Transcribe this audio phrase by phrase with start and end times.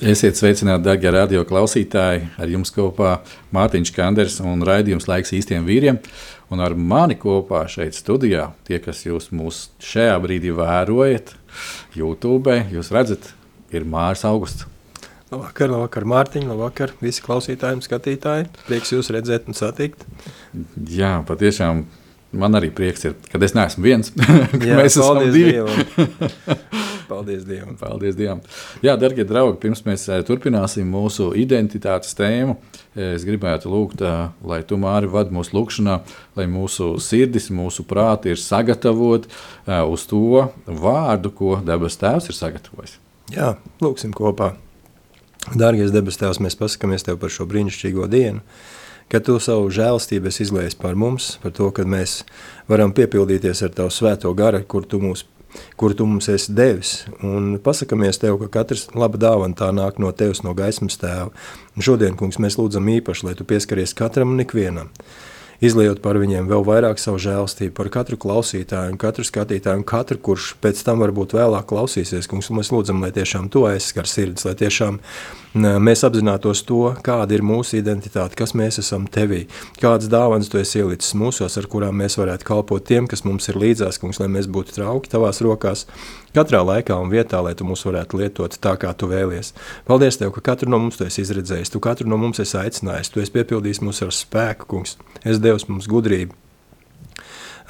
[0.00, 2.22] Esiet sveicināti, darbie radio klausītāji.
[2.40, 3.18] Ar jums kopā
[3.52, 5.98] Mārtiņš Kanders un raidījums Laiks īstiem vīriem.
[6.48, 11.34] Un ar mani kopā šeit studijā, tie, kas jūs mūs šajā brīdī vērojat,
[11.92, 13.28] YouTube, jūs redzat,
[13.76, 14.64] ir Mārcis Augusts.
[15.28, 18.48] Labvakar, labvakar, Mārtiņ, labvakar, visi klausītāji un skatītāji.
[18.70, 20.08] Prieks jūs redzēt un satikt.
[20.88, 21.84] Jā, patiešām
[22.40, 24.14] man arī prieks ir, kad es neesmu viens.
[24.64, 25.60] Jā, Mēs esam divi.
[27.10, 27.74] Paldies Dievam.
[27.80, 28.40] Paldies Dievam.
[28.84, 32.54] Jā, darbie draugi, pirms mēs eh, turpināsim mūsu identitātes tēmu,
[32.94, 36.00] eh, es gribētu lūgt, eh, lai tu māri vadi mūsu lūgšanā,
[36.38, 42.38] lai mūsu sirdis, mūsu prāti ir sagatavoti eh, uz to vārdu, ko debes Tēvs ir
[42.38, 43.00] sagatavojis.
[43.34, 44.54] Jā, lūksim kopā.
[45.50, 48.44] Dārgais debes Tēvs, mēs pasakāmies Tev par šo brīnišķīgo dienu,
[49.10, 52.20] ka Tu savu žēlastību esi izlējis par mums, par to, ka mēs
[52.70, 55.26] varam piepildīties ar Tavu svēto garu, kur Tu mūs
[55.80, 56.92] kur tu mums esi devis.
[57.26, 61.30] Un pasakāmies Tev, ka katrs laba dāvana tā nāk no Tevis, no gaismas Tēva.
[61.76, 64.92] Un šodien, kungs, mēs lūdzam īpaši, lai Tu pieskaries katram un ikvienam.
[65.60, 70.80] Izliejot par viņiem vēl vairāk savu žēlstību, par katru klausītāju, katru skatītāju, katru, kurš pēc
[70.86, 72.28] tam varbūt vēlāk klausīsies.
[72.30, 74.96] Kungs, mēs lūdzam, lai tiešām to aizskar sirds, lai tiešām
[75.84, 79.42] mēs apzinātos to, kāda ir mūsu identitāte, kas mēs esam tevī,
[79.82, 83.60] kādas dāvanas tu esi ielicis mūsos, ar kurām mēs varētu kalpot tiem, kas mums ir
[83.60, 85.84] līdzās, kungs, lai mēs būtu trauki tavās rokās,
[86.36, 89.54] katrā laikā un vietā, lai tu mūs varētu lietot tā, kā tu vēlies.
[89.88, 93.12] Paldies Tev, ka katru no mums tu esi izredzējis, tu katru no mums esi aicinājis,
[93.12, 94.96] tu esi piepildījis mūs ar spēku, kungs.
[95.24, 96.36] Es devis mums gudrību,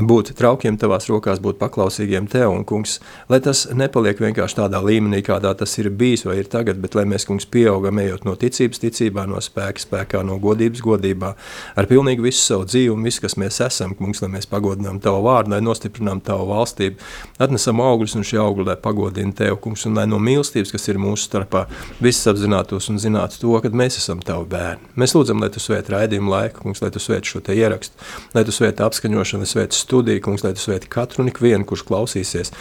[0.06, 2.98] būt traukiem tavās rokās, būt paklausīgiem tev, un, kungs,
[3.30, 7.04] lai tas nepaliek vienkārši tādā līmenī, kādā tas ir bijis vai ir tagad, bet lai
[7.10, 11.32] mēs, kungs, pieaugam, ejot no ticības ticībā, no spēka spēkā, no godības godībā,
[11.76, 15.24] ar pilnīgi visu savu dzīvi un visu, kas mēs esam, kungs, lai mēs pagodinām tavu
[15.26, 17.00] vārdu, lai nostiprinām tavu valstību,
[17.42, 21.00] atnesam augļus un šie augļi, lai pagodina tev, kungs, un lai no mīlestības, kas ir
[21.02, 21.66] mūsu starpā,
[22.02, 24.92] viss apzinātos un zinātu to, ka mēs esam tavi bērni.
[25.00, 27.96] Mēs lūdzam, lai tu svēt raidījumu laiku, kungs, lai tu svēt šo te ierakstu,
[28.34, 31.84] lai tu svēt apskaņošanu, lai svēt studiju, kungs, lai tu svēti katru un ikvienu, kurš
[31.88, 32.54] klausīsies,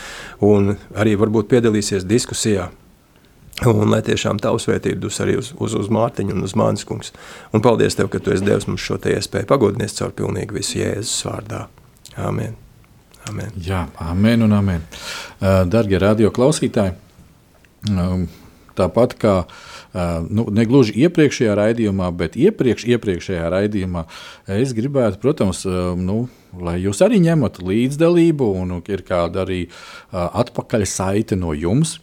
[0.45, 2.69] un arī varbūt piedalīsies diskusijā.
[3.67, 7.12] Un lai tiešām tavu svētību dus arī uz, uz, uz Mārtiņu un uz Mānis kungs.
[7.51, 10.79] Un paldies Tev, ka Tu esi devis mums šo te iespēju pagodinies caur pilnīgi visu
[10.79, 11.66] Jēzus vārdā.
[12.16, 12.56] Amen.
[13.28, 13.51] Amen.
[13.59, 14.85] Jā, amen un amen.
[15.67, 16.96] Darbie radio klausītāji,
[17.91, 18.23] um,
[18.79, 19.35] tāpat kā
[20.29, 24.06] nu, ne gluži iepriekšējā raidījumā, bet iepriekš, iepriekšējā raidījumā,
[24.56, 25.66] es gribētu, protams,
[26.00, 26.23] nu,
[26.57, 29.65] lai jūs arī ņemat līdzdalību un ir kāda arī
[30.11, 31.99] atpakaļ saite no jums.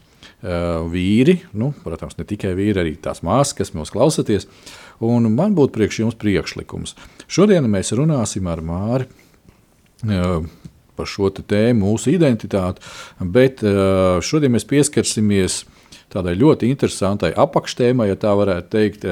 [0.46, 4.44] Vīri, nu, protams, ne tikai vīri, arī tās māsas, kas mūs klausāties.
[5.02, 6.92] Un man būtu priekš jums priekšlikums.
[7.26, 9.08] Šodien mēs runāsim ar Māri
[10.96, 12.84] par šo tēmu, mūsu identitāti,
[13.18, 13.64] bet
[14.22, 15.64] šodien mēs pieskarsimies
[16.12, 19.08] tādai ļoti interesantai apakštēmai, ja tā varētu teikt,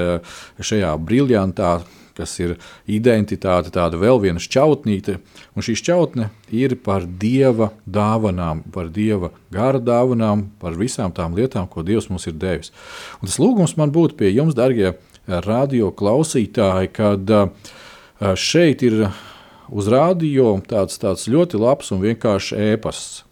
[0.60, 1.78] šajā briljantā
[2.16, 2.56] kas ir
[2.91, 5.19] identitāte, tāda vēl viena šķautnīte.
[5.54, 11.69] Un šī šķautne ir par dieva dāvanām, par dieva gara dāvanām, par visām tām lietām,
[11.70, 12.72] ko Dievs mums ir devis.
[13.20, 14.94] Un tas lūgums man būtu pie jums, darbie
[15.26, 17.30] radio klausītāji, kad
[18.38, 19.08] šeit ir
[19.72, 23.25] uz radio tāds, tāds ļoti labs un vienkāršs ēpasts,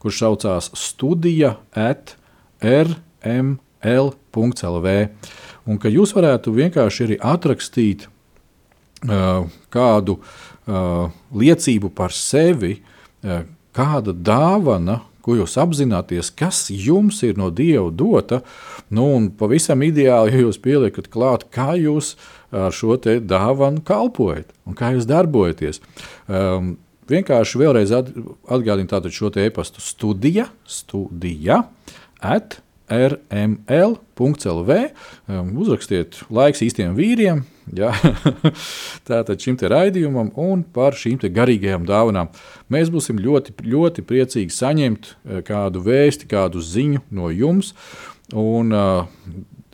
[0.00, 2.16] kurš saucās studija at
[2.60, 3.58] rml.lv.
[5.68, 8.08] Un ka jūs varētu vienkārši arī atrakstīt
[9.72, 12.76] kādu uh, liecību par sevi,
[13.24, 18.40] uh, kāda dāvana, ko jūs apzināties, kas jums ir no Dieva dota.
[18.88, 22.14] Nu, un pavisam ideāli, ja jūs pieliekat klāt, kā jūs
[22.50, 25.78] ar šo dāvanu kalpojat un kā jūs darbojaties.
[26.26, 26.78] Um,
[27.10, 31.64] vienkārši vēlreiz atgādinu šo e-pastu studija, studija
[32.20, 34.76] at rml.lv.
[35.62, 37.44] Uzrakstiet laiks īstiem vīriem,
[37.76, 37.92] ja?
[39.08, 42.32] tātad šim raidījumam un par šīm garīgajām dāvanām.
[42.72, 47.74] Mēs būsim ļoti, ļoti priecīgi saņemt uh, kādu vēsti, kādu ziņu no jums.
[48.30, 49.08] Un, uh,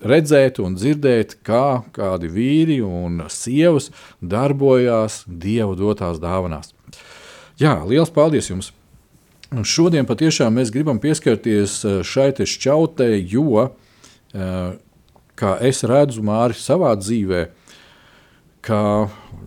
[0.07, 3.91] redzēt un dzirdēt, kā kādi vīri un sievas
[4.21, 6.75] darbojās Dieva dotās dāvanās.
[7.61, 8.73] Jā, liels paldies jums!
[9.57, 13.71] Un šodien patiešām mēs gribam pieskarties eh, šai šķautei, jo,
[14.37, 14.75] eh,
[15.37, 17.47] kā es redzu Māri savā dzīvē,
[18.67, 18.81] ka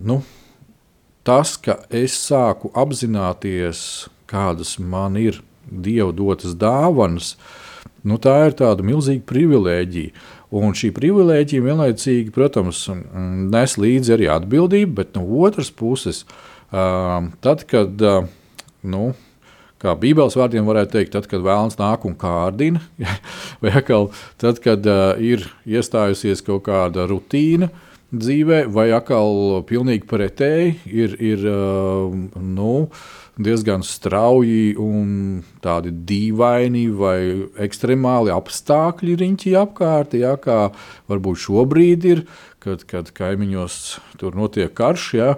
[0.02, 0.16] nu,
[1.22, 7.36] tas, ka es sāku apzināties, kādas man ir Dieva dotas dāvanas,
[8.02, 10.26] nu, tā ir tāda milzīga privilēģija.
[10.50, 12.80] Un šī privilēģija vienlaicīgi, protams,
[13.54, 16.24] nes līdzi arī atbildību, bet no otras puses,
[16.72, 18.02] tad, kad
[18.82, 19.04] nu,
[19.80, 22.82] kā Bībeles vārdiem varētu teikt, tad, kad vēlams nāk un kārdina,
[23.62, 24.10] vai atkal
[24.40, 27.70] tad, kad uh, ir iestājusies kaut kāda rutīna
[28.10, 32.74] dzīvē, vai atkal pilnīgi pretēji ir, ir uh, nu,
[33.40, 37.18] diezgan strauji un tādi dīvaini vai
[37.64, 40.68] ekstremāli apstākļi riņķī apkārt, ja, kā
[41.10, 42.24] varbūt šobrīd ir,
[42.60, 43.76] kad, kad kaimiņos
[44.20, 45.28] tur notiek karš, ja,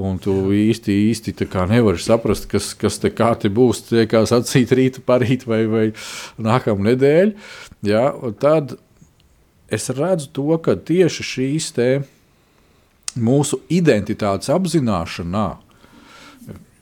[0.00, 1.34] un tu īsti, īsti
[1.68, 5.86] nevari saprast, kas, kas te kā te būs, tie, kā sacīt rīta, parīt vai, vai
[6.38, 7.32] nākamā nedēļa.
[7.86, 8.04] Ja,
[8.40, 8.78] tad
[9.68, 11.90] es redzu to, ka tieši šīs te
[13.16, 15.48] mūsu identitātes apzināšanā,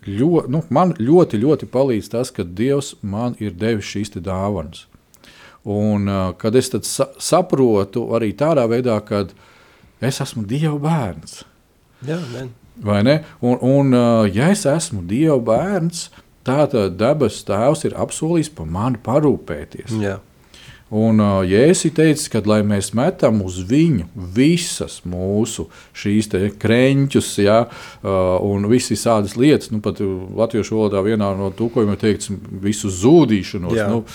[0.09, 4.87] ļo, nu, man ļoti, ļoti palīdz tas, ka Dievs man ir devis šīs dāvanas.
[5.69, 9.27] Un, uh, kad es sa saprotu arī tādā veidā, ka
[10.05, 11.43] es esmu Dieva bērns.
[12.07, 12.53] Jā, man.
[12.79, 13.19] Vai ne?
[13.43, 16.09] Un, un uh, ja es esmu Dieva bērns,
[16.47, 19.97] tad debesu Tēvs ir apsolījis par mani parūpēties.
[20.03, 20.19] Jā.
[20.89, 27.59] Un uh, Jēzus teica, ka lai mēs metam uz viņu visas mūsu šīs krēķus, ja,
[27.69, 32.33] uh, un visas tādas lietas, nu pat latviešu valodā vienā no tūkojumiem teikts,
[32.65, 33.77] visu zūdīšanos.
[33.77, 33.91] Jā.
[33.93, 34.07] Nu,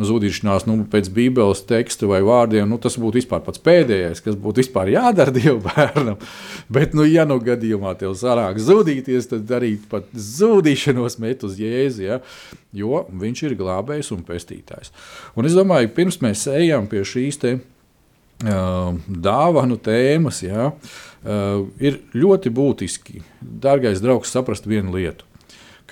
[0.00, 4.62] zudīšanās nu, pēc Bībeles teksta vai vārdiem, nu, tas būtu vispār pats pēdējais, kas būtu
[4.62, 6.18] vispār jādara Dieva bērnam.
[6.72, 12.06] Bet, nu, ja nu gadījumā tev sarāk zudīties, tad arī pat zudīšanos met uz Jēzu,
[12.06, 12.20] ja?
[12.72, 14.92] jo viņš ir glābējs un pestītājs.
[15.36, 17.58] Un es domāju, pirms mēs ejam pie šīs uh,
[19.06, 20.72] dāvanu tēmas, uh,
[21.82, 25.28] ir ļoti būtiski, dārgais draugs, saprast vienu lietu.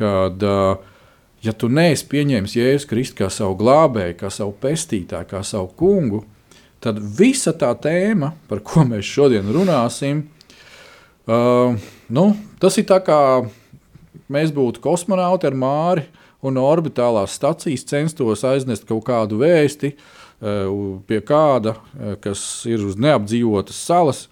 [0.00, 0.81] Kad uh,
[1.44, 6.25] ja tu neesi pieņēmis Jēzus Kristu kā savu glābēju, kā savu pestītāju, kā savu kungu,
[6.81, 10.25] tad visa tā tēma, par ko mēs šodien runāsim,
[11.28, 11.76] uh,
[12.08, 12.26] nu,
[12.60, 13.20] tas ir tā kā
[14.31, 16.06] mēs būtu kosmonauti ar māri
[16.40, 22.84] un no orbitālās stacijas censtos aiznest kaut kādu vēsti uh, pie kāda, uh, kas ir
[22.84, 24.25] uz neapdzīvotas salas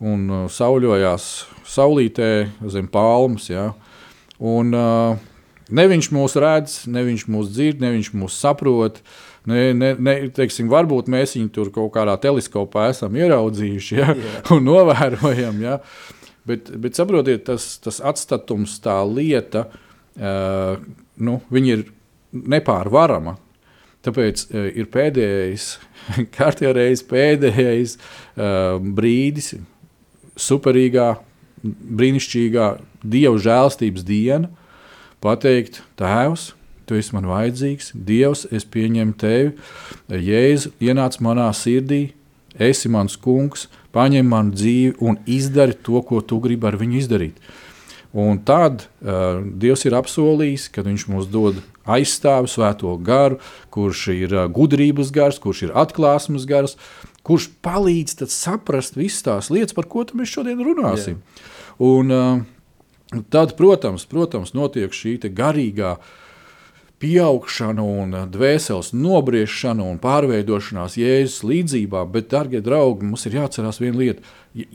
[0.00, 1.30] un uh, sauļojās
[1.70, 2.30] saulītē
[2.72, 3.50] zem palmas.
[3.50, 3.70] Ja?
[4.38, 5.29] Un, uh,
[5.76, 9.00] Ne viņš mūs redz, ne viņš mūs dzird, ne viņš mūs saprot.
[9.48, 14.40] Ne, ne, ne, teiksim, varbūt mēs viņu tur kaut kādā teleskopā esam ieraudzījuši ja, yeah.
[14.52, 15.62] un novērojam.
[15.64, 15.78] Ja.
[16.48, 19.66] Bet, bet saprotiet, tas, tas atstatums, tā lieta,
[20.18, 20.76] uh,
[21.20, 21.86] nu, ir
[22.32, 23.38] nepārvarama.
[24.04, 25.72] Tāpēc uh, ir pēdējais,
[26.36, 29.54] kārtībā reizes pēdējais uh, brīdis,
[30.40, 31.12] superīgā,
[31.64, 32.70] brīnišķīgā
[33.00, 34.50] Dieva žēlstības diena,
[35.24, 36.52] pateikt, Tēvs,
[36.90, 39.52] Tu esi man vajadzīgs, Dievs, es pieņemu tevi,
[40.10, 42.08] Jēzu, ienāc manā sirdī,
[42.58, 47.38] esi mans kungs, paņem manu dzīvi un izdari to, ko tu gribi ar viņu izdarīt.
[48.10, 53.38] Un tad uh, Dievs ir apsolījis, ka Viņš mums dod aizstāvi svēto garu,
[53.70, 56.74] kurš ir uh, gudrības gars, kurš ir atklāsmes gars,
[57.22, 61.22] kurš palīdz saprast visas tās lietas, par ko mēs šodien runāsim.
[61.22, 61.52] Yeah.
[61.86, 62.42] Un, uh,
[63.10, 65.96] Tad, protams, protams notiek šī garīgā
[67.00, 73.98] pieaugšana un dvēseles nobriešana un pārveidošanās Jēzus līdzjūtībā, bet, darbie draugi, mums ir jāatcerās viena
[73.98, 74.22] lieta.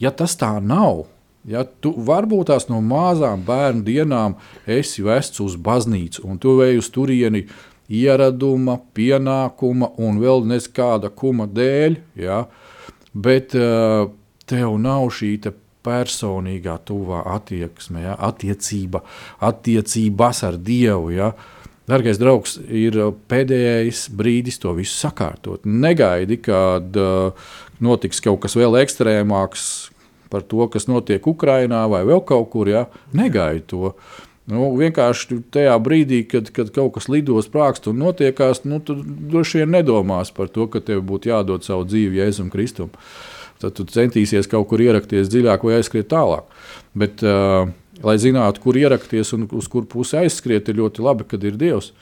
[0.02, 1.06] Ja tas tā nav,
[1.48, 6.82] ja tu varbūt tās no mazām bērnu dienām esi vests uz baznīcu un tu ej
[6.82, 7.46] uz turieni
[7.88, 12.48] ieraduma, pienākuma un vēl neskāda kuma dēļ, ja,
[13.14, 14.10] bet uh,
[14.50, 15.38] tev nav šī
[15.86, 19.04] personīgā, tuvā attieksme, ja, attiecība,
[19.46, 21.14] attiecības ar Dievu.
[21.16, 21.32] Ja.
[21.86, 22.98] Dargais draugs, ir
[23.30, 25.68] pēdējais brīdis to visu sakārtot.
[25.70, 29.68] Negaidi, kad uh, notiks kaut kas vēl ekstrēmāks
[30.34, 32.72] par to, kas notiek Ukrajinā vai vēl kaut kur.
[32.72, 32.88] Ja.
[33.14, 33.94] Negaidi to.
[34.50, 39.64] Nu, vienkārši tajā brīdī, kad, kad kaut kas lido sprāgst un notiekās, nu, tad droši
[39.64, 42.92] vien nedomās par to, ka tev būtu jādod savu dzīvi Jēzum Kristum.
[43.64, 46.48] Tad tu centīsies kaut kur ierakties dziļāk vai aizskriet tālāk.
[46.98, 47.70] Bet, uh,
[48.04, 51.94] lai zinātu, kur ierakties un uz kur pusi aizskriet, ir ļoti labi, kad ir Dievs.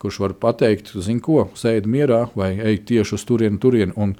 [0.00, 3.92] Kurš var pateikt, zinu, ko sēdi mierā vai ej tieši uz turieni, turieni.
[4.00, 4.14] Un,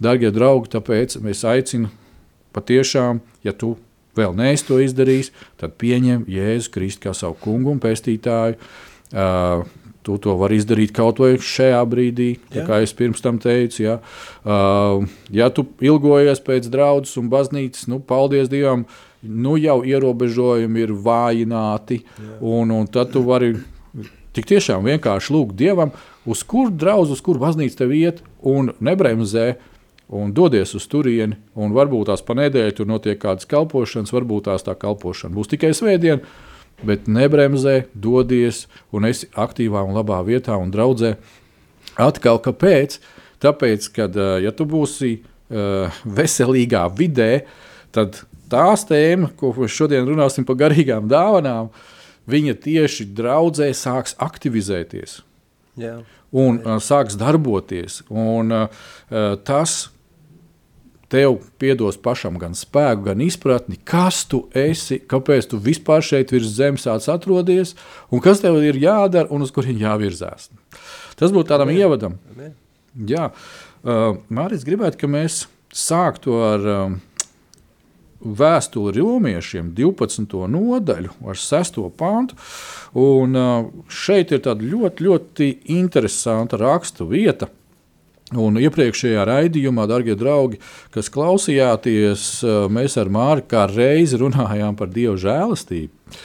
[0.00, 1.90] darbie draugi, tāpēc mēs aicinām
[2.56, 3.74] patiešām, ja tu
[4.18, 8.58] vēl neesi to izdarījis, tad pieņem Jēzu Kristu kā savu kungu un pestītāju.
[9.08, 9.68] Uh,
[10.06, 13.82] Tu to vari izdarīt kaut vai šajā brīdī, kā es pirms tam teicu.
[13.82, 13.96] Ja,
[14.46, 18.86] uh, ja tu ilgojies pēc draudzes un baznīcas, nu, paldies Dievam,
[19.22, 22.02] nu jau ierobežojumi ir vājināti.
[22.40, 23.56] Un, un tad tu vari
[24.36, 25.92] tik tiešām vienkārši lūgt Dievam,
[26.28, 29.56] uz kur draugs, uz kur baznīca tev iet, un nebremzē.
[30.08, 34.62] Un dodies uz turieni, un varbūt tās pa nedēļu tur notiek kādas kalpošanas, varbūt tās
[34.64, 36.22] tā kalpošana būs tikai svētdiena,
[36.86, 41.16] bet nebremzē, dodies un esi aktīvā un labā vietā un draudzē.
[41.98, 42.98] Atkal kāpēc?
[43.42, 44.08] Tāpēc, ka,
[44.42, 47.44] ja tu būsi uh, veselīgā vidē,
[47.94, 48.20] tad
[48.50, 51.70] tās tēmas, ko mēs šodien runāsim par garīgām dāvanām,
[52.28, 55.20] viņa tieši draudzē sāks aktivizēties.
[55.78, 56.00] Jā.
[56.34, 58.02] Un uh, sāks darboties.
[58.10, 59.86] Un, uh, tas
[61.12, 66.52] tev piedos pašam gan spēku, gan izpratni, kas tu esi, kāpēc tu vispār šeit virs
[66.58, 67.74] zemes atrodies,
[68.12, 70.50] un kas tev ir jādara un uz kurien jāvirzās.
[71.18, 71.80] Tas būtu tādam Amen.
[71.80, 72.18] ievadam.
[72.34, 72.54] Amen.
[73.08, 76.72] Jā, uh, Mārcis gribētu, ka mēs sāktu ar.
[76.78, 76.96] Uh,
[78.18, 80.32] vēstuli romiešiem, 12.
[80.50, 81.78] nodaļu, ar 6.
[81.98, 82.38] pantu.
[82.98, 83.36] Un
[83.92, 87.50] šeit ir tāda ļoti, ļoti interesanta rakstu vieta.
[88.36, 90.58] Un iepriekšējā raidījumā, darbie draugi,
[90.92, 92.26] kas klausījāties,
[92.68, 96.18] mēs ar Mārku kā reizi runājām par Dieva žēlastību.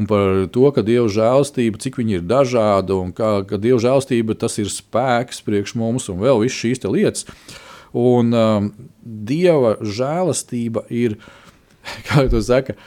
[0.00, 4.38] Un par to, ka Dieva žēlastība, cik viņa ir dažāda, un kā, ka Dieva žēlastība
[4.40, 7.28] tas ir spēks priekš mums un vēl visas šīs lietas.
[7.92, 8.72] Un um,
[9.04, 11.18] Dieva žēlastība ir
[12.08, 12.80] kā jūs sakat,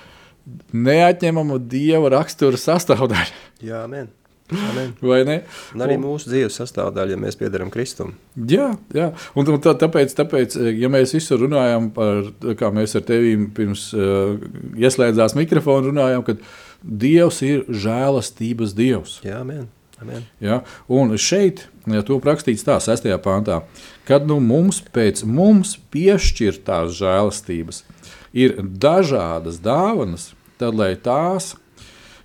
[0.74, 3.42] neatņemama dieva rakstura sastāvdaļa.
[3.63, 4.12] Jā, amen.
[4.51, 4.93] Amen.
[5.09, 5.38] Vai ne?
[5.73, 8.13] Un arī un, mūsu dzīves sastāvdaļa, ja mēs piedaram Kristum.
[8.35, 9.12] Jā, jā.
[9.39, 13.89] un, un tā, tāpēc, tāpēc, ja mēs visur runājam par, kā mēs ar tevi pirms
[13.97, 14.35] uh,
[14.79, 16.43] ieslēdzās mikrofonu runājam, kad
[16.83, 19.21] Dievs ir žēlastības Dievs.
[19.23, 19.69] Jā, amen.
[20.03, 20.25] Amen.
[20.43, 20.57] Ja?
[20.91, 23.07] Un šeit ja to rakstīts tā, 6.
[23.23, 23.62] pāntā,
[24.07, 27.83] kad nu mums pēc mums piešķirtās žēlastības
[28.35, 30.31] ir dažādas dāvanas,
[30.62, 31.53] tad lai tās,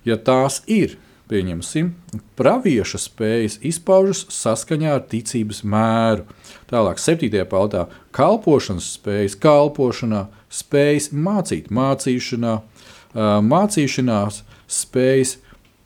[0.07, 0.97] ja tās ir,
[1.29, 1.91] pieņemsim,
[2.39, 6.25] pravieša spējas izpaužas saskaņā ar ticības mēru.
[6.69, 7.29] Tālāk, 7.
[7.49, 12.55] pāntā, kalpošanas spējas, kalpošanā, spējas mācīt, mācīšanā,
[13.45, 14.41] mācīšanās,
[14.79, 15.37] spējas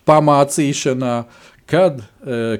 [0.08, 1.18] pamācīšanā,
[1.70, 2.02] kad,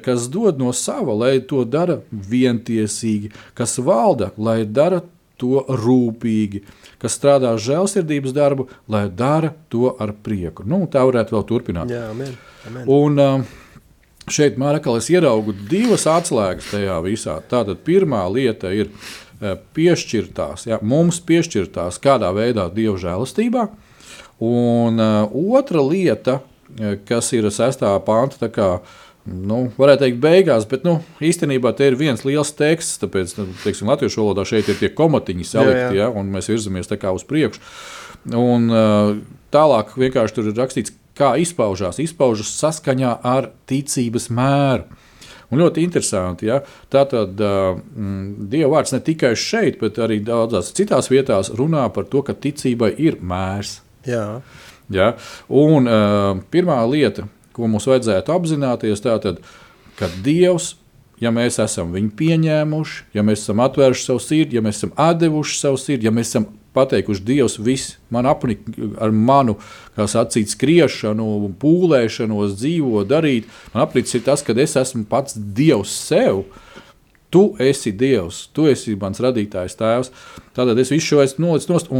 [0.04, 5.02] kas dod no sava, lai to dara vientiesīgi, kas valda, lai dara
[5.40, 6.62] to rūpīgi,
[7.02, 10.66] kas strādā žēlsirdības darbu, lai dara to ar prieku.
[10.68, 11.92] Nu, tā varētu vēl turpināt.
[11.92, 12.32] Jā, amen,
[12.68, 12.86] amen.
[12.90, 17.38] Un, uh, šeit Markā es ieraugu divas atslēgas tajā visā.
[17.50, 23.68] Tātad pirmā lieta ir uh, piešķirtās, ja, mums piešķirtās kādā veidā dieva žēlastībā,
[24.44, 26.40] un uh, otra lieta,
[27.06, 28.48] kas ir sestā panta
[29.24, 33.00] nu, varētu teikt, beigās, bet nu, īstenībā te ir viens liels teksts.
[33.02, 36.02] Tāpēc, nu, teiksim, latviešu valodā šeit ir tie komatiņi salikti, jā, jā.
[36.04, 37.62] Ja, un mēs virzamies tā kā uz priekšu.
[38.34, 39.14] Un, uh,
[39.54, 42.00] tālāk vienkārši tur ir rakstīts, kā izpaužās.
[42.02, 45.00] Izpaužas saskaņā ar ticības mēru.
[45.52, 47.76] Un ļoti interesanti, ja tā tad uh,
[48.50, 52.94] Dieva vārds ne tikai šeit, bet arī daudzās citās vietās runā par to, ka ticībai
[52.98, 53.76] ir mērs.
[54.08, 54.40] Jā.
[54.92, 55.12] Ja?
[55.52, 59.40] Un uh, pirmā lieta, ko mums vajadzētu apzināties, tātad,
[59.98, 60.74] ka Dievs,
[61.22, 65.58] ja mēs esam viņu pieņēmuši, ja mēs esam atvēruši savu sirdi, ja mēs esam atdevuši
[65.60, 69.56] savu sirdi, ja mēs esam pateikuši, Dievs, viss man apnika ar manu,
[69.94, 73.48] kā sacīt, skriešanu, pūlēšanos, dzīvo, darīt.
[73.74, 76.44] Man aplicis ir tas, ka es esmu pats Dievs sev.
[77.34, 80.12] Tu esi Dievs, tu esi mans radītājs, tēvs.
[80.54, 81.90] Tātad es visu šo esmu nolicis nost.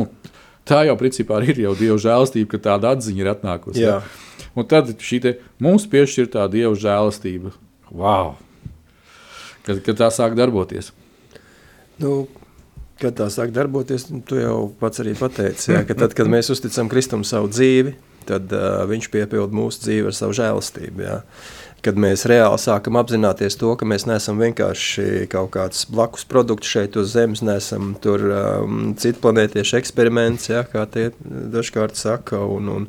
[0.64, 3.82] Tā jau principā ir jau Dieva žēlastība, ka tāda atziņa ir atnākusi.
[3.82, 3.98] Jā.
[3.98, 4.33] Ja?
[4.54, 5.20] Un tad šī
[5.62, 7.54] mums piešķirtā dieva žēlastība.
[7.90, 8.36] Wow!
[9.64, 10.92] Kad, kad tā sāk darboties?
[11.98, 12.26] Nu,
[13.00, 16.52] kad tā sāk darboties, nu, tu jau pats arī pateici, jā, ka tad, kad mēs
[16.54, 17.94] uzticam Kristum savu dzīvi,
[18.28, 21.04] tad uh, viņš piepilda mūsu dzīvi ar savu žēlastību.
[21.04, 21.20] Jā.
[21.84, 26.96] Kad mēs reāli sākam apzināties to, ka mēs neesam vienkārši kaut kāds blakus produkts šeit
[26.96, 32.88] uz Zemes, neesam tur um, citplanētiešu eksperiments, jā, kā tie dažkārt saka, un, un,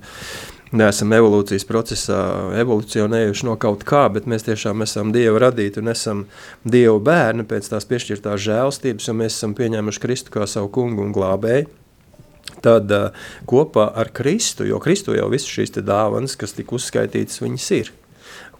[0.73, 2.19] neesam evolūcijas procesā
[2.61, 6.25] evolucionējuši no kaut kā, bet mēs tiešām esam Dieva radīti un esam
[6.63, 11.13] Dieva bērni pēc tās piešķirtās žēlstības, jo mēs esam pieņēmuši Kristu kā savu kungu un
[11.15, 11.69] glābēju.
[12.65, 17.69] Tad uh, kopā ar Kristu, jo Kristu jau visas šīs dāvanas, kas tika uzskaitītas, viņas
[17.77, 17.93] ir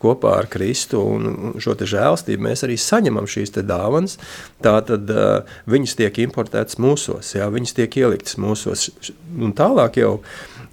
[0.02, 4.18] kopā ar Kristu un šo žēlstību mēs arī saņemam šīs dāvanas.
[4.66, 8.90] Tātad uh, viņas tiek importētas mūsos, jā, viņas tiek ieliktas mūsos.
[9.40, 10.18] Un tālāk jau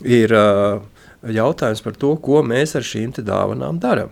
[0.02, 0.82] ir uh,
[1.30, 4.10] jautājums par to, ko mēs ar šīm dāvanām darām.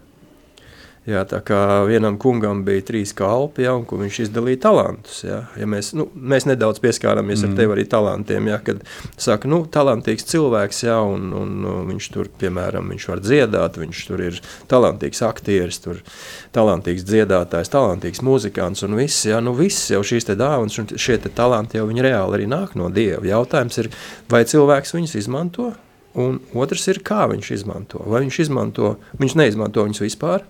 [1.09, 5.23] Jā, tā kā vienam kungam bija trīs kalpi, ja, un viņš izdalīja talantus.
[5.25, 5.39] Ja.
[5.57, 7.49] Ja mēs, nu, mēs nedaudz pieskārāmies mm.
[7.49, 8.51] ar tevi arī talantiem.
[8.53, 8.85] Ja, kad
[9.17, 14.05] saka, nu, talantīgs cilvēks, ja, un, un, un viņš tur, piemēram, viņš var dziedāt, viņš
[14.11, 16.05] tur ir talantīgs aktieris, tur
[16.53, 21.17] talantīgs dziedātājs, talantīgs muzikants un viss, ja, nu, viss jau šīs te dāvanas un šie
[21.25, 23.25] te talanti jau viņi reāli arī nāk no Dieva.
[23.25, 23.89] Jautājums ir,
[24.29, 25.73] vai cilvēks viņus izmanto?
[26.19, 28.01] Un otrs ir, kā viņš izmanto.
[28.07, 30.47] Vai viņš izmanto, viņš neizmanto viņus vispār,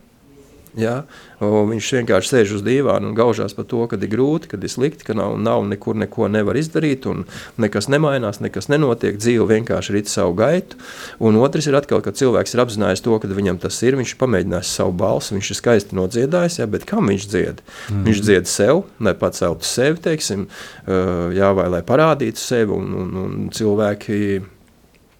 [0.79, 1.03] Ja?
[1.41, 5.07] Viņš vienkārši sēž uz dīvāna un gaužās par to, ka ir grūti, ka ir slikti,
[5.09, 7.25] ka nav, nav nekur neko nevar izdarīt, un
[7.61, 10.79] nekas nemainās, nekas nenotiek, dzīve vienkārši rit savu gaitu.
[11.19, 14.75] Un otrs ir atkal, ka cilvēks ir apzinājies to, ka viņam tas ir, viņš pamēģinās
[14.79, 16.69] savu balsi, viņš ir skaisti nodziedājis, ja?
[16.71, 17.65] bet kam viņš dzied?
[17.91, 18.07] Mm.
[18.07, 20.47] Viņš dzied sev, lai paceltu sevi, teiksim,
[20.87, 24.21] jā, vai lai parādītu sevi, un, un, un cilvēki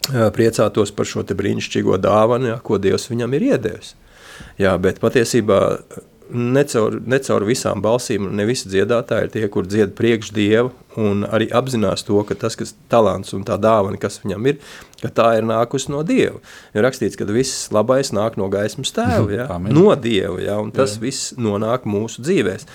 [0.09, 3.95] priecātos par šo brīnišķīgo dāvanu, ja, ko Dievs viņam ir iedevis.
[4.61, 5.61] Jā, bet patiesībā
[6.31, 11.49] necaur, necaur visām balsīm, ne visi dziedātāji ir tie, kur dzied priekš Dievu un arī
[11.55, 14.59] apzinās to, ka tas, kas talants un tā dāvana, kas viņam ir,
[15.03, 16.41] ka tā ir nākusi no Dieva.
[16.75, 19.49] Ir rakstīts, ka viss labais nāk no gaismas tēva, ja?
[19.79, 20.59] no Dieva, ja?
[20.63, 21.05] un tas jā.
[21.07, 22.67] viss nonāk mūsu dzīvēs.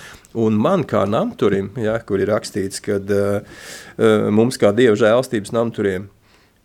[0.45, 5.55] Un man kā namturim, ja, kur ir rakstīts, ka uh, uh, mums kā Dieva žēlstības
[5.55, 6.09] namturiem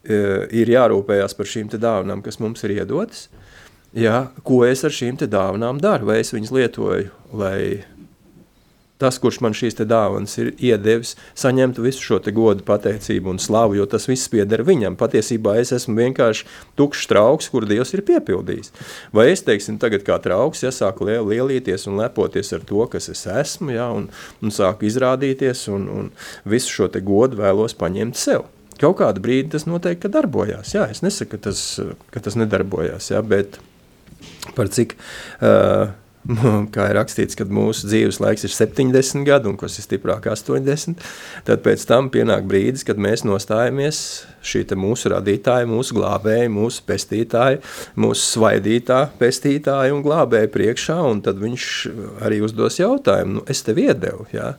[0.04, 3.28] ir jārūpējās par šīm dāvanām, kas mums ir iedotas,
[3.92, 7.82] ja, ko es ar šīm dāvanām daru, vai es viņas lietoju, lai
[9.00, 13.86] tas, kurš man šīs dāvanas ir iedevis, saņemtu visu šo godu, pateicību un slavu, jo
[13.88, 14.98] tas viss pieder viņam.
[15.00, 18.74] Patiesībā es esmu vienkārši tukšs trauks, kur Dievs ir piepildījis.
[19.16, 23.08] Vai es, teiksim, tagad kā trauks, ja sāku liel, lielīties un lepoties ar to, kas
[23.12, 24.10] es esmu, ja, un,
[24.44, 28.48] un sāku izrādīties, un, un visu šo godu vēlos paņemt sev.
[28.80, 30.74] Kaut kādu brīdi tas noteikti darbojās.
[30.74, 31.64] Jā, es nesaku, ka tas,
[32.14, 33.60] ka tas nedarbojās, jā, bet
[34.56, 34.96] par cik.
[35.40, 35.90] Uh,
[36.74, 41.00] kā ir rakstīts, kad mūsu dzīves laiks ir 70 gadi, un kas ir stiprāk 80,
[41.46, 44.02] tad pēc tam pienāk brīdis, kad mēs nostājamies
[44.44, 47.62] šī mūsu radītāja, mūsu glābēja, mūsu pestītāja,
[48.00, 51.66] mūsu svaidītā pestītāja un glābēja priekšā, un tad viņš
[52.26, 54.54] arī uzdos jautājumu, nu, es tev iedevu, jā.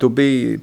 [0.00, 0.60] Tu biji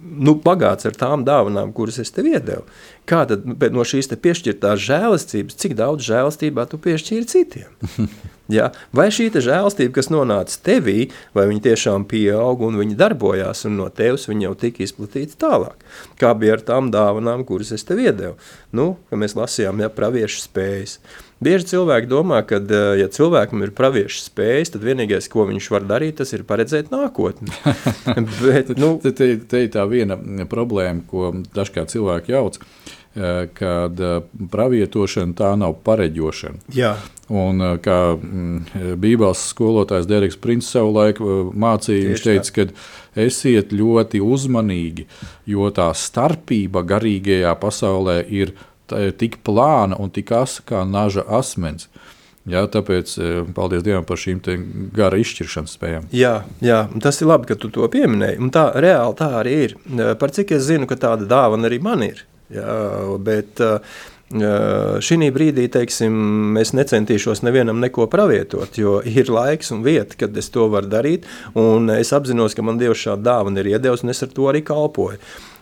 [0.00, 2.64] nu, bagāts ar tām dāvanām, kuras es tev iedevu.
[3.08, 8.10] Kā tad no šīs piešķirtās žēlastības, cik daudz žēlastībā tu piešķīri citiem?
[8.56, 8.70] ja?
[8.96, 13.88] Vai šī žēlastība, kas nonāca tevī, vai viņa tiešām pieauga un viņa darbojās, un no
[13.88, 15.82] tevis viņa jau tika izplatīta tālāk?
[16.20, 18.36] Kā bija ar tām dāvanām, kuras es tev iedevu?
[18.76, 21.00] Nu, mēs lasījām, ja praviešu spējas.
[21.40, 25.86] Bieži cilvēki domā, ka, eh, ja cilvēkam ir praviešu spējas, tad vienīgais, ko viņš var
[25.88, 27.48] darīt, tas ir paredzēt nākotni.
[28.44, 32.60] Bet, nu, te, te, te ir tā viena problēma, ko dažkārt cilvēki jauc.
[32.60, 32.99] Eh,
[33.54, 34.20] kad eh,
[34.52, 36.62] pravietošana tā nav pareģošana.
[36.74, 36.94] Jā.
[37.30, 45.06] Un, kā mm, Bībeles skolotājs Deriks Princis savulaik mācīja, viņš teica, ka esiet ļoti uzmanīgi,
[45.50, 48.54] jo tā starpība garīgajā pasaulē ir
[48.90, 51.86] tik plāna un tik asa kā naža asmens.
[52.50, 53.12] Jā, tāpēc
[53.54, 54.40] paldies Dievam par šīm
[54.96, 56.08] gara izšķiršanas spējām.
[56.16, 56.32] Jā,
[56.64, 58.40] jā, tas ir labi, ka tu to pieminēji.
[58.42, 59.76] Un tā reāli tā arī ir.
[60.18, 62.24] Par cik es zinu, ka tāda dāvana arī man ir.
[62.50, 62.78] Jā,
[63.22, 63.60] bet
[64.30, 70.50] šī brīdī teiksim, es necentīšos nevienam neko pravietot, jo ir laiks un vieta, kad es
[70.50, 71.26] to varu darīt.
[71.98, 75.18] Es apzinos, ka man Dievs šādu dāvanu ir iedevis, un es ar to arī kalpoju.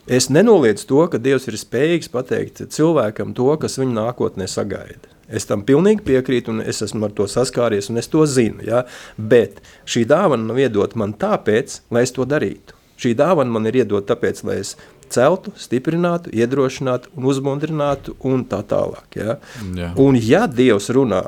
[0.08, 5.12] Es nenoliedzu to, ka Dievs ir spējīgs pateikt cilvēkam to, kas viņu nākotnē sagaida.
[5.28, 8.64] Es tam pilnīgi piekrītu, un es esmu ar to saskāries, un es to zinu.
[8.64, 8.86] Ja?
[9.20, 12.72] Bet šī dāvana nav iedota man tāpēc, lai es to darītu.
[12.98, 14.72] Šī dāvana man ir iedota tāpēc, lai es
[15.14, 19.18] celtu, stiprinātu, iedrošinātu, un uzmundrinātu, un tā tālāk.
[19.18, 19.38] Ja?
[19.76, 19.92] Jā.
[20.00, 21.22] Un, ja Dievs runā,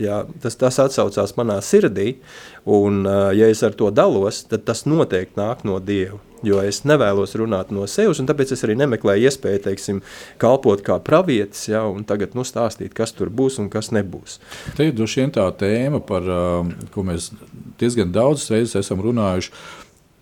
[0.00, 2.18] ja, tas, tas atsaucās manā sirdī,
[2.64, 3.04] un
[3.36, 7.72] ja es ar to dalos, tad tas noteikti nāk no Dieva jo es nevēlos runāt
[7.74, 10.00] no sevis, un tāpēc es arī nemeklēju iespēju, teiksim,
[10.42, 14.38] kalpot kā pravietis, ja, un tagad nu, stāstīt, kas tur būs un kas nebūs.
[14.76, 16.28] Te ir droši vien tā tēma, par
[16.94, 17.30] ko mēs
[17.80, 19.54] diezgan daudz reizes esam runājuši,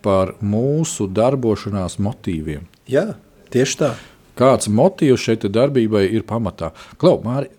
[0.03, 2.67] par mūsu darbošanās motīviem.
[2.93, 3.13] Jā,
[3.53, 3.93] tieši tā.
[4.37, 6.73] kāds motīvs šeit darbībai ir pamatā.
[7.01, 7.51] Klau, Māri,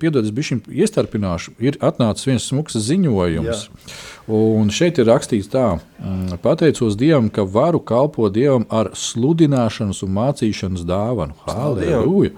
[0.00, 3.66] piedod, es bišķiņ iestarpināšu, ir atnācis viens smuks ziņojums.
[3.68, 3.96] Jā.
[4.32, 10.14] Un šeit ir rakstīts tā, mm, pateicos Dievam, ka varu kalpot Dievam ar sludināšanas un
[10.18, 11.36] mācīšanas dāvanu.
[11.46, 12.32] Halleluja!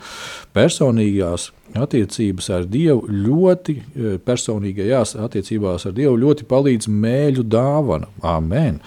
[0.54, 8.06] Personīgās attiecības ar Dievu ļoti, e, personīgajās attiecībās ar Dievu ļoti palīdz mēļu dāvana.
[8.22, 8.78] Amen.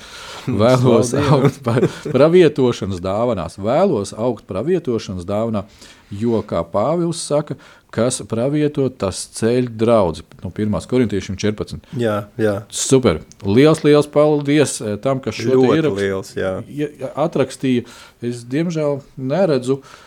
[0.48, 1.60] Vēlos augt
[2.08, 5.66] pravietošanas dāvanās, vēlos augt pravietošanas dāvanā,
[6.08, 7.58] jo, kā Pāvils saka,
[7.92, 10.24] kas pravieto, tas ceļ draugu.
[10.46, 10.80] No 1.
[10.88, 11.84] korintiešiem 14.
[12.00, 12.62] Jā, jā.
[12.72, 13.20] Super.
[13.44, 16.64] Liels, liels paldies e, tam, kas šo ierakstu
[17.12, 17.88] atrakstīja.
[18.24, 20.07] Es, diemžēl, neredzu uh,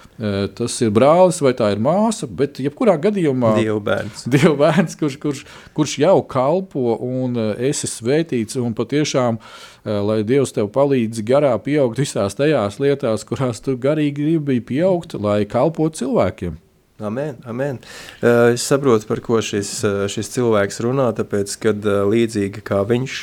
[0.57, 5.43] tas ir brālis vai tā ir māsa, bet jebkurā gadījumā Dievbērns, Dievbērns kurš, kurš,
[5.77, 9.41] kurš jau kalpo un esi svētīts un patiešām,
[9.85, 15.43] lai Dievs tev palīdz garā pieaugt visās tajās lietās, kurās tu garīgi gribi pieaugt, lai
[15.49, 16.59] kalpotu cilvēkiem.
[17.01, 17.79] Amen, amen.
[18.21, 19.71] Es saprotu, par ko šis,
[20.13, 23.17] šis cilvēks runā, tāpēc, kad līdzīgi kā viņš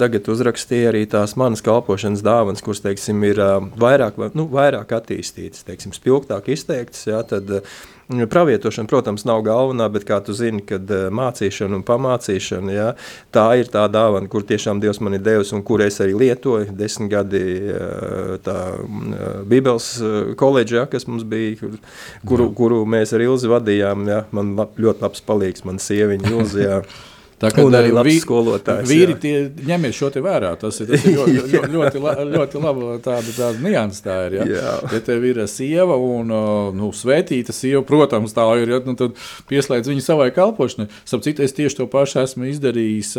[0.00, 3.40] tagad uzrakstīja arī tās manas kalpošanas dāvanas, kuras, teiksim, ir
[3.80, 7.54] vairāk, nu, vairāk attīstītas, teiksim, spilgtāk izteiktas, jā, tad
[8.06, 12.86] Pravietošana, protams, nav galvenā, bet kā tu zini, kad uh, mācīšana un pamācīšana, ja,
[13.34, 16.70] tā ir tā dāvana, kur tiešām Dievs man ir devis un kur es arī lietoju.
[16.78, 19.90] Desmit gadi uh, tā uh, Bībeles
[20.38, 21.74] koledžā, kas mums bija, kur,
[22.30, 26.80] kuru, kuru mēs ar Ilzi vadījām, ja, man ļoti labs palīgs, man sieviņa Ilzi, ja.
[27.36, 28.88] Tā kā arī vī, skolotājs.
[28.88, 29.34] Vīri tie
[29.68, 30.54] ņemiet šo te vērā.
[30.60, 34.38] Tas ir, tas ir ļoti, ļoti, ļoti, la, ļoti laba tāda, tāda nianses tā ir.
[34.38, 34.46] Ja?
[34.54, 34.72] Jā.
[34.94, 36.32] ja tev ir sieva un
[36.78, 39.20] nu, svētīta sieva, protams, tā ir, ja, nu, tad
[39.52, 40.88] pieslēdz viņu savai kalpošanai.
[41.04, 43.14] Starp citu, es tieši to pašu esmu izdarījis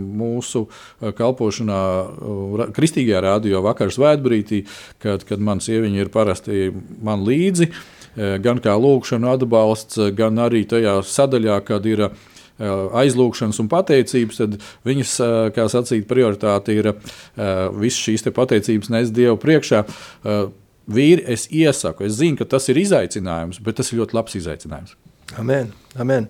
[0.00, 0.66] mūsu
[1.20, 1.82] kalpošanā
[2.72, 4.64] kristīgajā radio vakar svētbrītī,
[5.04, 6.70] kad, kad man sieviņa ir parasti
[7.04, 7.68] man līdzi,
[8.16, 12.31] gan kā lūkšana atbalsts, gan arī tajā sadaļā, kad ir ielikās
[12.62, 15.14] aizlūgšanas un pateicības, tad viņas,
[15.56, 16.92] kā sacīt, prioritāte ir
[17.76, 19.84] visas šīs pateicības nes Dievu priekšā.
[20.92, 24.96] Vīri, es iesaku, es zinu, ka tas ir izaicinājums, bet tas ir ļoti labs izaicinājums.
[25.38, 25.70] Amen.
[26.00, 26.26] Amen.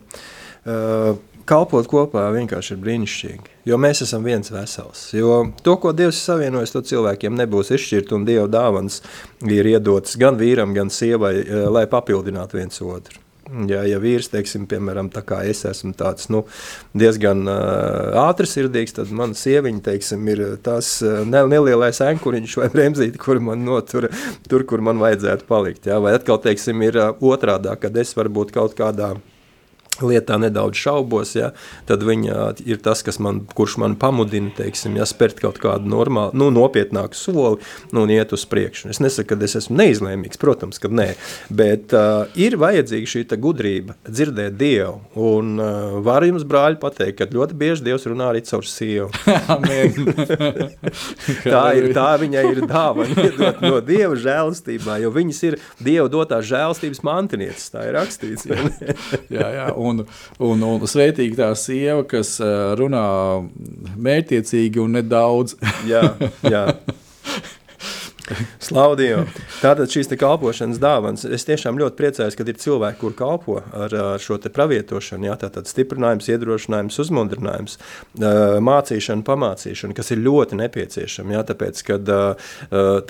[0.62, 1.16] Uh,
[1.48, 3.54] kalpot kopā vienkārši ir brīnišķīgi.
[3.70, 5.08] Jo mēs esam viens vesels.
[5.16, 9.00] Jo to, ko Dievs ir savienojis, to cilvēkiem nebūs izšķirt, un Dieva dāvāns
[9.46, 11.34] ir iedotas gan vīram, gan sievai,
[11.72, 13.21] lai papildinātu viens otru.
[13.68, 16.44] Ja, ja vīrs, teiksim, piemēram, tā kā es esmu tāds, nu,
[16.96, 23.20] diezgan uh, ātrsirdīgs, tad mana sieviņa, teiksim, ir tas uh, ne, nelielais ankuriņš vai bremzīte,
[23.20, 24.08] kur man notur,
[24.48, 25.90] tur, kur man vajadzētu palikt.
[25.90, 26.00] Ja?
[26.00, 29.12] Vai atkal, teiksim, ir uh, otrādā, kad es varbūt kaut kādā
[30.00, 31.50] lietā nedaudz šaubos, ja,
[31.88, 36.48] tad viņa ir tas, man, kurš man pamudina, teiksim, ja, spērt kaut kādu normālu, nu,
[36.54, 37.60] nopietnāku soli
[37.92, 38.88] nu, un iet uz priekšu.
[38.92, 41.10] Es nesaku, ka es esmu neizlēmīgs, protams, ka nē,
[41.52, 44.96] bet uh, ir vajadzīga šī gudrība dzirdēt Dievu.
[45.18, 49.10] Un uh, var jums, brāļi, pateikt, ka ļoti bieži Dievs runā arī caur sievu.
[51.52, 57.02] tā, ir, tā viņai ir dāvana no Dieva žēlastībā, jo viņas ir Dieva dotās žēlastības
[57.06, 58.42] mantinieces, tā ir rakstīts.
[59.36, 60.04] jā, jā, un,
[60.38, 62.36] un, un svētīga tā sieva, kas
[62.78, 63.06] runā
[64.08, 65.58] mērķiecīgi un nedaudz.
[65.92, 66.04] jā,
[66.46, 66.66] jā.
[68.62, 69.24] Slaudīju.
[69.60, 71.24] Tātad šīs kalpošanas dāvāns.
[71.26, 75.28] Es tiešām ļoti priecājos, ka ir cilvēki, kur kalpo ar, ar šo pravietošanu.
[75.28, 77.78] Jā, tātad stiprinājums, iedrošinājums, uzmundrinājums,
[78.68, 81.36] mācīšana, pamācīšana, kas ir ļoti nepieciešama.
[81.38, 82.12] Jā, tāpēc, kad,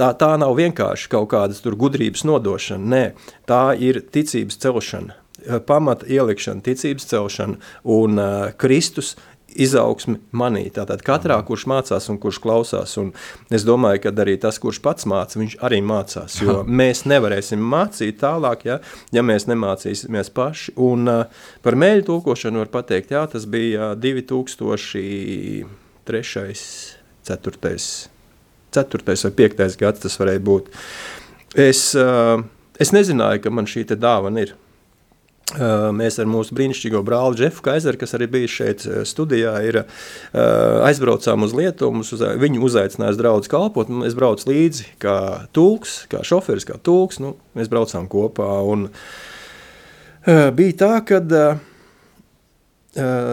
[0.00, 2.92] tā, tā nav vienkārši kaut kādas gudrības nodošana.
[2.92, 3.04] Nē,
[3.48, 5.21] tā ir ticības celšana Eh,
[5.66, 9.16] pamata ielikšana, ticības celšana un uh, Kristus
[9.58, 10.64] izaugsmi manī.
[10.74, 13.12] Tātad katrā, kurš mācās un kurš klausās, un
[13.52, 18.20] es domāju, ka arī tas, kurš pats māca, viņš arī mācās, jo mēs nevarēsim mācīt
[18.22, 18.78] tālāk, ja,
[19.14, 20.76] ja mēs nemācīsimies paši.
[20.82, 25.66] Un uh, par mēļu tulkošanu var pateikt, jā, tas bija 2003,
[27.28, 27.76] 4,
[28.72, 30.72] 4 vai 5 gads tas varēja būt.
[31.60, 32.40] Es, uh,
[32.80, 34.56] es nezināju, ka man šī dāvana ir.
[35.52, 39.82] Mēs ar mūsu brīnišķīgo brāli Džefu Kaiseru, kas arī bija šeit studijā, ir,
[40.32, 42.00] aizbraucām uz Lietuvu.
[42.00, 43.90] Uz, viņu uzaicinājās draugs kalpot.
[44.08, 45.16] Es braucu līdzi kā
[45.56, 47.20] tulks, kā šoferis, kā tulks.
[47.22, 48.48] Nu, mēs braucām kopā.
[48.64, 48.88] Un,
[50.56, 51.20] bija tā, ka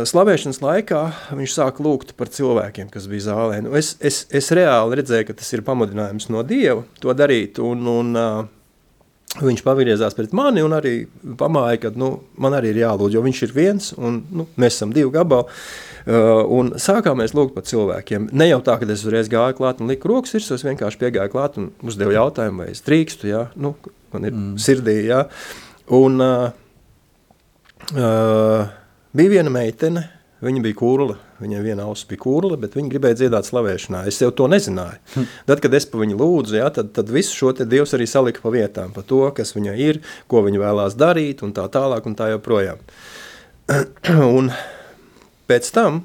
[0.09, 1.01] slavēšanas laikā
[1.35, 3.63] viņš sāka lūgt par cilvēkiem, kas bija zālē.
[3.63, 7.59] Nu, es, es, es reāli redzēju, ka tas ir pamudinājums no Dieva to darīt.
[7.63, 8.15] Un, un,
[9.37, 11.03] Viņš pagriezās pret mani un arī
[11.37, 14.93] pamāja, ka nu, man arī ir jālūdz, jo viņš ir viens un nu, mēs esam
[14.95, 15.45] divi gabali.
[16.09, 18.31] Uh, un sākāmies lūgt par cilvēkiem.
[18.33, 21.33] Ne jau tā, ka es uzreiz gāju klāt un liku rokas virsū, es vienkārši piegāju
[21.35, 23.43] klāt un uzdevu jautājumu, vai es drīkstu, ja?
[23.59, 23.75] nu,
[24.15, 24.57] man ir mm.
[24.65, 24.97] sirdī.
[25.11, 25.21] Ja?
[25.93, 26.49] Un uh,
[27.93, 28.73] uh,
[29.13, 30.07] bija viena meitene,
[30.41, 34.01] viņa bija kurla, Viņai viena auss bija kurla, bet viņa gribēja dziedāt slavēšanā.
[34.11, 34.99] Es jau to nezināju.
[35.13, 35.27] Hm.
[35.47, 38.51] Tad, kad es par viņu lūdzu, ja, tad, tad visu šo Dievs arī salika pa
[38.51, 42.31] vietām, par to, kas viņai ir, ko viņa vēlās darīt, un tā tālāk, un tā
[42.33, 42.81] joprojām.
[44.35, 44.51] un
[45.47, 46.01] pēc tam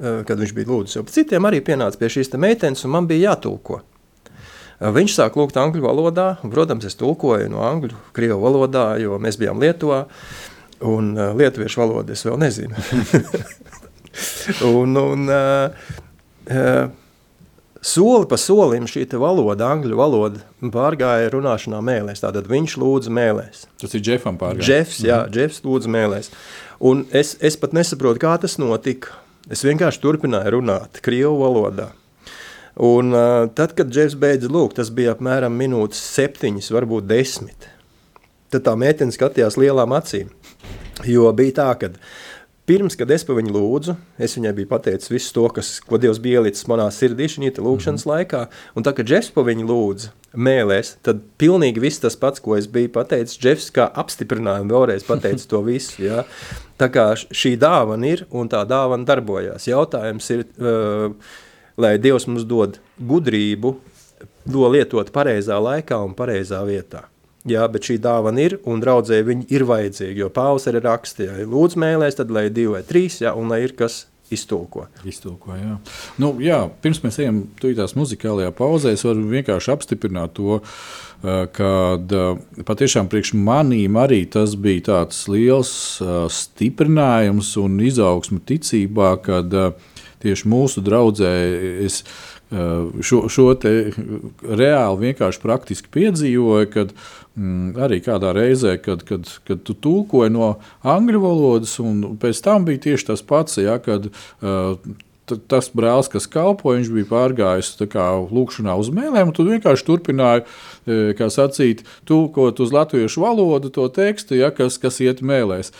[0.00, 3.34] uh, kad viņš bija lūdzis, jau citiem arī pienāca pie šīs meitenes, un man bija
[3.34, 3.82] jātulko.
[4.80, 9.36] Viņš sāk lūgt angļu valodā, un, protams, es tulkoju no angļu, krievu valodā, jo mēs
[9.36, 10.06] bijām Lietuvā.
[10.06, 12.74] Uh, Un uh, lietuviešu valodu es vēl nezinu.
[14.80, 15.92] un, un, uh,
[16.48, 16.88] uh,
[17.84, 20.40] soli pa solim šī valoda, angļu valoda,
[20.72, 22.24] pārgāja runāšanā mēlēs.
[22.24, 23.66] Tātad viņš lūdza mēlēs.
[23.82, 24.68] Tas ir Jeffam pārgājis.
[24.68, 25.36] Jeffs, jā, mm.
[25.36, 26.30] Jeffs lūdza mēlēs.
[26.80, 29.18] Un es, es pat nesaprotu, kā tas notika.
[29.50, 31.90] Es vienkārši turpināju runāt Krievu valodā.
[32.80, 37.68] Un uh, tad, kad Jeffs beidza lūgt, tas bija apmēram minūtes septiņas, varbūt desmit.
[38.50, 40.30] Tad tā meitene skatījās lielām acīm.
[41.06, 41.90] Jo bija tā, ka
[42.70, 46.20] pirms, kad es par viņu lūdzu, es viņai biju pateicis visu to, kas, ko Dievs
[46.22, 48.10] bija ielicis manā sirdī šī lūkšanas mm -hmm.
[48.12, 48.46] laikā.
[48.76, 52.66] Un tā, kad Jeffs par viņu lūdza mēlēs, tad pilnīgi viss tas pats, ko es
[52.66, 56.02] biju pateicis, Jeffs kā apstiprinājumu vēlreiz pateica to visu.
[56.02, 56.24] Ja?
[56.78, 59.66] Tā kā šī dāvana ir un tā dāvana darbojās.
[59.66, 61.14] Jautājums ir, uh,
[61.76, 63.76] lai Dievs mums dod gudrību,
[64.52, 67.09] to lietot pareizā laikā un pareizā vietā.
[67.48, 71.48] Jā, bet šī dāvana ir, un draudzēji viņi ir vajadzīgi, jo Pāvils arī rakstīja, ja
[71.48, 74.84] lūdzu mēlēs, tad lai divi vai trīs, jā, un lai ir kas iztulko.
[75.08, 75.76] Iztulko, jā.
[76.20, 80.60] Nu, jā, pirms mēs ejam tās muzikālajā pauzē, es varu vienkārši apstiprināt to,
[81.56, 81.70] ka
[82.68, 85.72] patiešām priekš manīm arī tas bija tāds liels
[86.36, 89.56] stiprinājums un izaugsme ticībā, kad
[90.20, 91.32] tieši mūsu draudzē
[91.86, 92.02] es
[92.50, 96.94] šo, šo reāli vienkārši praktiski piedzīvoju, kad
[97.38, 102.66] mm, arī kādā reizē, kad, kad, kad tu tulkoji no angļu valodas, un pēc tam
[102.66, 104.74] bija tieši tas pats, ja, kad uh,
[105.50, 110.46] tas brālis, kas kalpoja, viņš bija pārgājis kā, lūkšanā uz mēlēm, un tu vienkārši turpināji,
[111.18, 115.70] kā sacīt, tulkot uz latviešu valodu to tekstu, ja, kas, kas iet mēlēs.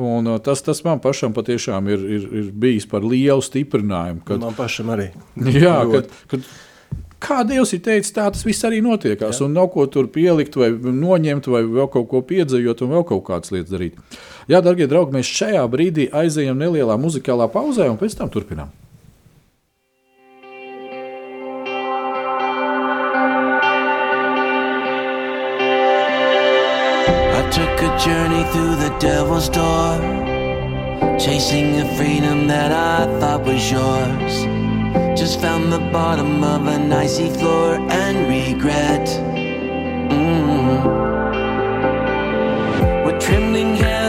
[0.00, 4.22] Un tas, tas man pašam patiešām ir, ir, ir bijis par lielu stiprinājumu.
[4.24, 5.10] Kad, man pašam arī.
[5.64, 6.46] Jā, kad, kad
[7.22, 9.38] kā Dievs ir teicis, tā tas viss arī notiekās.
[9.38, 9.46] Jā.
[9.46, 13.24] Un nav ko tur pielikt, vai noņemt, vai vēl kaut ko piedzējot, un vēl kaut
[13.28, 14.00] kādas lietas darīt.
[14.50, 18.72] Jā, darbie draugi, mēs šajā brīdī aizejam nelielā muzikālā pauzē, un pēc tam turpinām.
[28.04, 29.96] Journey through the devil's door,
[31.20, 34.44] chasing a freedom that I thought was yours.
[35.16, 39.06] Just found the bottom of an icy floor and regret.
[40.10, 40.82] Mm.
[43.06, 44.01] With trembling hands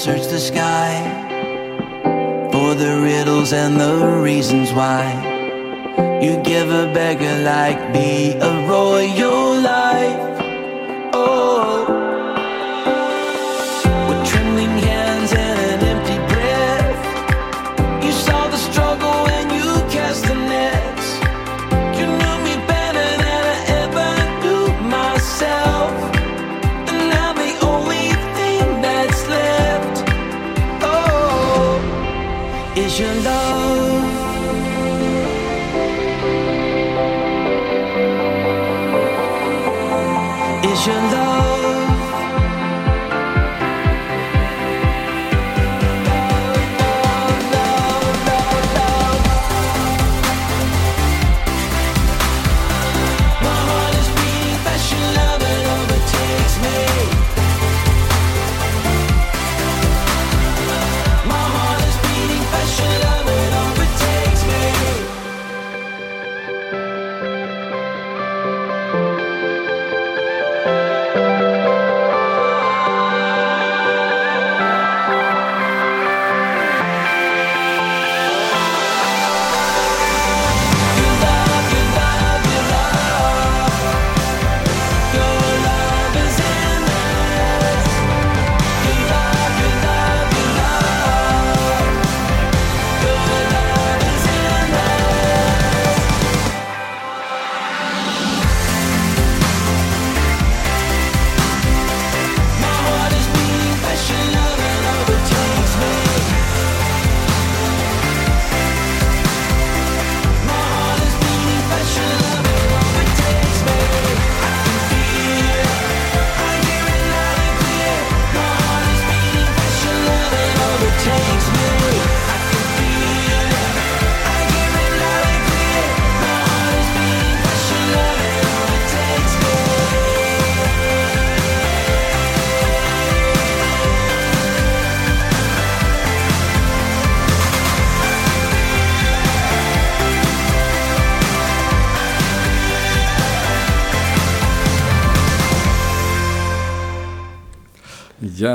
[0.00, 0.96] search the sky
[2.50, 5.04] for the riddles and the reasons why
[6.22, 9.69] you give a beggar like me a royal life.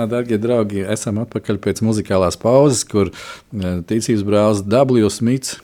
[0.09, 5.09] Darbie draugi, esam atpakaļ pēc muzikālās pauzes, kur eh, ticības brālis W.
[5.13, 5.57] Smits,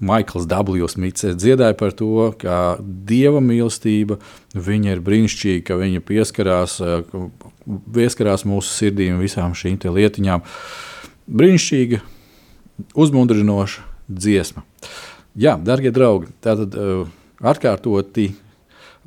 [0.00, 0.88] Maikls W.
[0.88, 4.18] Smits dziedāja par to, ka dieva mīlestība
[4.56, 7.04] viņa ir brīnišķīga, ka viņa pieskarās, eh,
[7.94, 10.44] pieskarās mūsu sirdīm visām šīm lietiņām.
[11.30, 12.02] Brīnišķīga,
[12.96, 14.64] uzmundrinoša dziesma.
[15.38, 16.74] Jā, darbie draugi, tātad
[17.38, 18.32] atkārtoti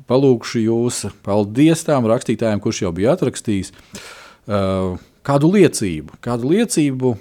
[0.08, 7.14] palūkšu jūs, paldies tām rakstītājiem, kurš jau bija atrakstījis, uh, kādu liecību, kādu liecību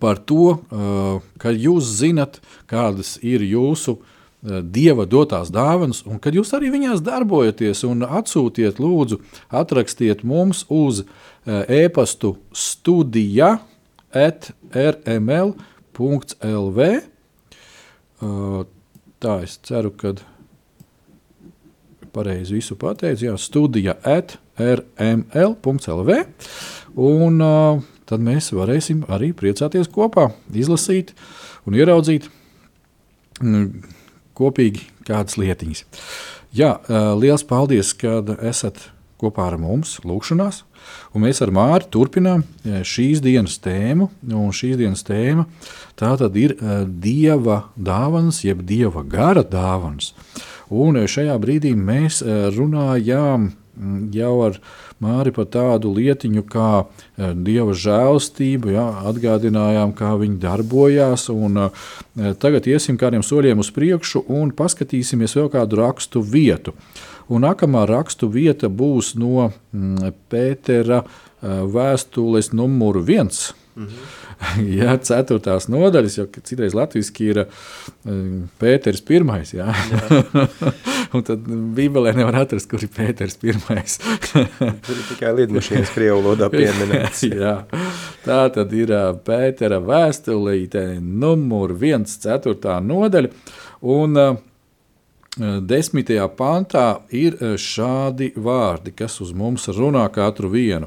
[0.00, 4.04] par to, uh, ka jūs zinat, kādas ir jūsu uh,
[4.62, 9.20] dieva dotās dāvanas, un kad jūs arī viņās darbojaties, un atsūtiet, lūdzu,
[9.52, 11.04] atrakstiet mums uz
[11.44, 13.58] e-pastu studija
[14.14, 15.58] at rml.lv.
[19.24, 20.14] Tā es ceru, ka
[22.14, 26.20] pareizi visu pateicu, jā, studija at rml.lv.
[26.94, 31.12] Un uh, tad mēs varēsim arī priecāties kopā, izlasīt
[31.66, 32.28] un ieraudzīt
[33.42, 33.68] mm,
[34.38, 35.84] kopīgi kādas lietiņas.
[36.54, 38.88] Jā, uh, liels paldies, ka esat
[39.20, 40.62] kopā ar mums lūkšanās.
[41.16, 44.10] Un mēs ar Māri turpinām šīs dienas tēmu.
[44.52, 45.46] Šīs dienas tēma
[45.98, 50.12] tā tad ir dieva dāvāns, jeb dieva gara dāvāns.
[50.74, 54.58] Un šajā brīdī mēs eh, runājām mm, jau ar
[55.04, 61.28] Māri par tādu lietiņu kā eh, dieva žēlstību, ja, atgādinājām, kā viņi darbojās.
[61.34, 66.74] Un, eh, tagad iesim kādiem soļiem uz priekšu un paskatīsimies vēl kādu rakstu vietu.
[67.30, 71.04] Un nākamā rakstu vieta būs no mm, Pētera
[71.44, 73.50] vēstules numuru viens.
[73.76, 74.23] Mhm
[74.80, 79.54] jā, ceturtās nodaļas, jo citreiz latviešu ir um, Pēters pirmais.
[79.56, 79.68] Jā.
[79.72, 80.46] Jā.
[81.14, 81.44] un tad
[81.76, 83.98] Bībelē nevar atrast, kur ir Pēters pirmais.
[84.84, 87.26] Tur ir tikai lidmašīnas krievu valodā pieminēts.
[87.30, 87.56] jā.
[88.24, 93.32] Tā tad ir uh, Pētera vēstulīte numur viens ceturtā nodaļa.
[93.94, 94.42] Un, uh,
[95.34, 100.86] Desmitajā pantā ir šādi vārdi, kas uz mums runā katru vienu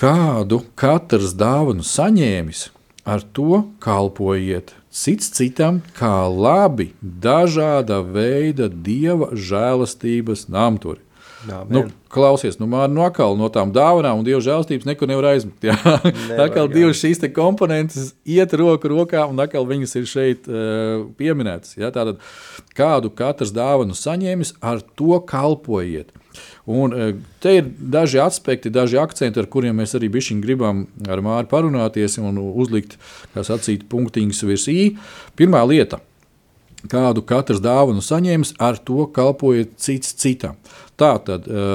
[0.00, 2.70] kādu katrs dāvanu saņēmis,
[3.04, 11.02] ar to kalpojiet cits citam, kā labi dažāda veida dieva žēlastības namturi.
[11.48, 15.30] Jā, nu, klausies, nu, man no, akal, no tām dāvanām un dieva žēlstības neko nevar
[15.30, 15.64] aizmukt.
[16.40, 21.78] Tā kā divas šīs komponentes iet roku rokā, un atkal viņas ir šeit uh, pieminētas.
[21.80, 21.88] Ja?
[21.94, 22.20] Tātad,
[22.76, 26.12] kādu katrs dāvanu saņēmis, ar to kalpojiet.
[26.70, 31.48] Un, e, te ir daži aspekti, daži akcenti, ar kuriem mēs arī gribam ar Māri
[31.50, 32.96] parunāties un uzlikt,
[33.34, 34.96] kā sacīt, punktiņus virs I.
[35.34, 36.00] Pirmā lieta,
[36.88, 40.56] kādu katrs dāvanu saņēmis, ar to kalpojiet cits citam.
[40.96, 41.66] Tā tad e,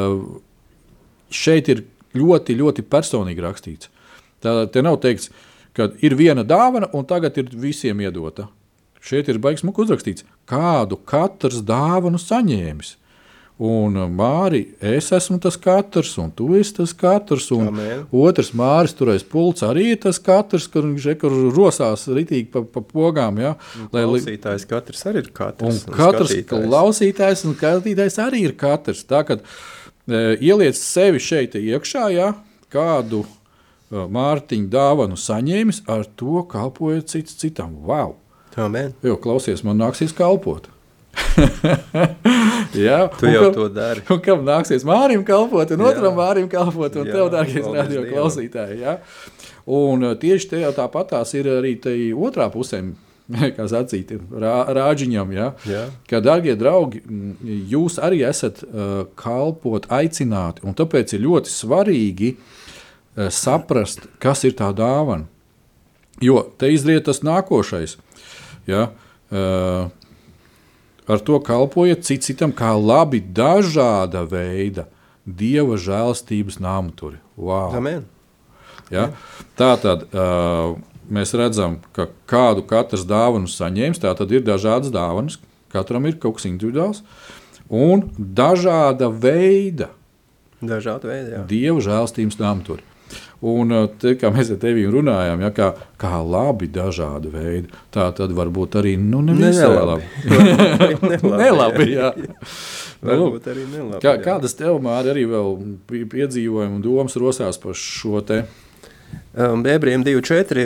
[1.29, 1.83] šeit ir
[2.15, 3.91] ļoti, ļoti personīgi rakstīts.
[4.39, 5.31] Tā te nav teikts,
[5.75, 8.47] ka ir viena dāvana un tagad ir visiem iedota.
[9.05, 12.95] Šeit ir baigs muku uzrakstīts, kādu katrs dāvanu saņēmis.
[13.55, 17.45] Un uh, Mārī, es esmu tas katrs, un tu esi tas katrs.
[17.55, 18.01] Un Amen.
[18.11, 22.65] otrs Māris, tur aiz pults, arī ir tas katrs, kur viņš kur rosās ritīgi pa,
[22.67, 23.39] pa pogām.
[23.39, 23.53] Ja?
[23.93, 25.69] Lai, klausītājs katrs arī ir katrs.
[25.69, 26.67] Un, un katrs skatītājs.
[26.67, 29.05] klausītājs un skatītājs arī ir katrs.
[29.07, 32.33] Tā kā e, ieliec sevi šeit iekšā, ja?
[32.75, 37.79] kādu e, Mārtiņu dāvanu saņēmis, ar to kalpojot cits citam.
[37.87, 38.17] Wow!
[38.59, 38.91] Amen.
[39.03, 40.74] Jo, klausies, man nāksies kalpot.
[42.87, 44.03] jā, tu jau kam, to dari.
[44.11, 45.93] Un kam nāksies Mārim kalpot, un jā.
[45.93, 48.81] otram Mārim kalpot, un jā, tev, dārgais radio klausītāji.
[48.83, 48.99] Jā.
[49.65, 51.75] Un uh, tieši jau tāpatās ir arī
[52.13, 52.83] otrā pusē.
[53.57, 55.47] Kā sacīt, rā, rāģiņam, ja?
[55.65, 55.85] Jā.
[56.09, 57.01] ka, darbie draugi,
[57.71, 60.61] jūs arī esat uh, kalpot, aicināti.
[60.77, 65.25] Tāpēc ir ļoti svarīgi uh, saprast, kas ir tā dāvana.
[66.23, 67.97] Jo te izriet tas nākošais.
[68.69, 68.91] Ja?
[69.33, 69.89] Uh,
[71.07, 74.87] ar to kalpojiet cits citam kā labi dažāda veida
[75.25, 77.19] dieva žēlstības nāmuturi.
[77.37, 77.73] Wow.
[77.77, 78.05] Amen.
[78.93, 79.09] Ja?
[79.57, 80.77] Tā tad uh,
[81.09, 85.39] mēs redzam, ka kādu katrs dāvanu saņēmis, tā tad ir dažādas dāvanas,
[85.73, 87.01] katram ir kaut kas individuāls
[87.69, 89.89] un dažāda veida.
[90.61, 91.45] Dažāda veida, jā.
[91.49, 92.85] Dieva žēlstības nāmuturi.
[93.43, 95.71] Un uh, te, kā mēs ar tevi runājām, ja, kā,
[96.01, 100.07] kā labi dažādi veidi, tā tad varbūt arī nu, nevisai labi.
[101.11, 102.13] nelabi, nelabi jā.
[103.05, 104.01] Varbūt arī nelabi.
[104.05, 105.57] Kā, kādas tev, Māri, arī vēl
[106.15, 108.45] piedzīvojumi un domas rosās par šo te?
[109.35, 110.63] Um, Ebrejiem 2.4.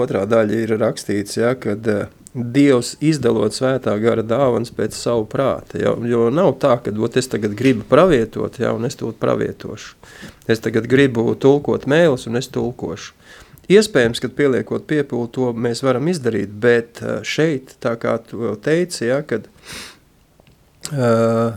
[0.00, 2.06] otrā daļa ir rakstīts, ja, kad uh,
[2.36, 5.78] Dievs izdalot svētā gara dāvanas pēc savu prāta.
[5.80, 5.94] Ja?
[6.04, 9.94] Jo nav tā, ka ot, es tagad gribu pravietot, ja, un es to pravietošu.
[10.52, 13.14] Es tagad gribu tulkot mēlus, un es tulkošu.
[13.72, 19.22] Iespējams, ka pieliekot piepūli, to mēs varam izdarīt, bet šeit, tā kā tu teici, ja,
[19.26, 19.48] kad
[20.92, 21.56] uh,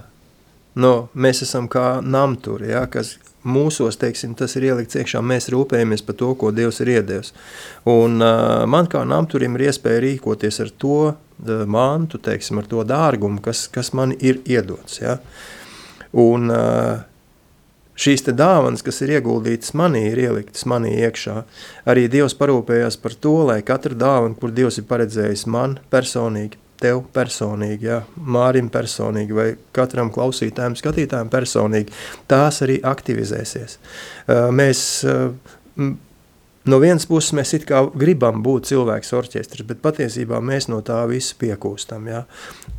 [0.80, 3.18] no, mēs esam kā namturi, ja, kas
[3.48, 7.34] mūsos, teiksim, tas ir ielikts iekšā, mēs rūpējamies par to, ko Dievs ir iedevis.
[7.90, 12.84] Un uh, man kā namturim ir iespēja rīkoties ar to uh, mantu, teiksim, ar to
[12.88, 15.20] dārgumu, kas, kas man ir iedots, ja?
[16.20, 17.06] Un uh,
[18.00, 21.44] šīs dāvanas, kas ir ieguldītas manī, ir ieliktas manī iekšā.
[21.90, 27.04] Arī Dievs parūpējās par to, lai katra dāvana, kur Dievs ir paredzējis man personīgi, tev
[27.16, 31.94] personīgi, ja, Mārim personīgi vai katram klausītājam, skatītājam personīgi,
[32.32, 33.78] tās arī aktivizēsies.
[34.56, 34.84] Mēs
[36.70, 41.02] no vienas puses mēs it kā gribam būt cilvēks orķestris, bet patiesībā mēs no tā
[41.10, 42.08] visa piekūstam.
[42.12, 42.26] Ja?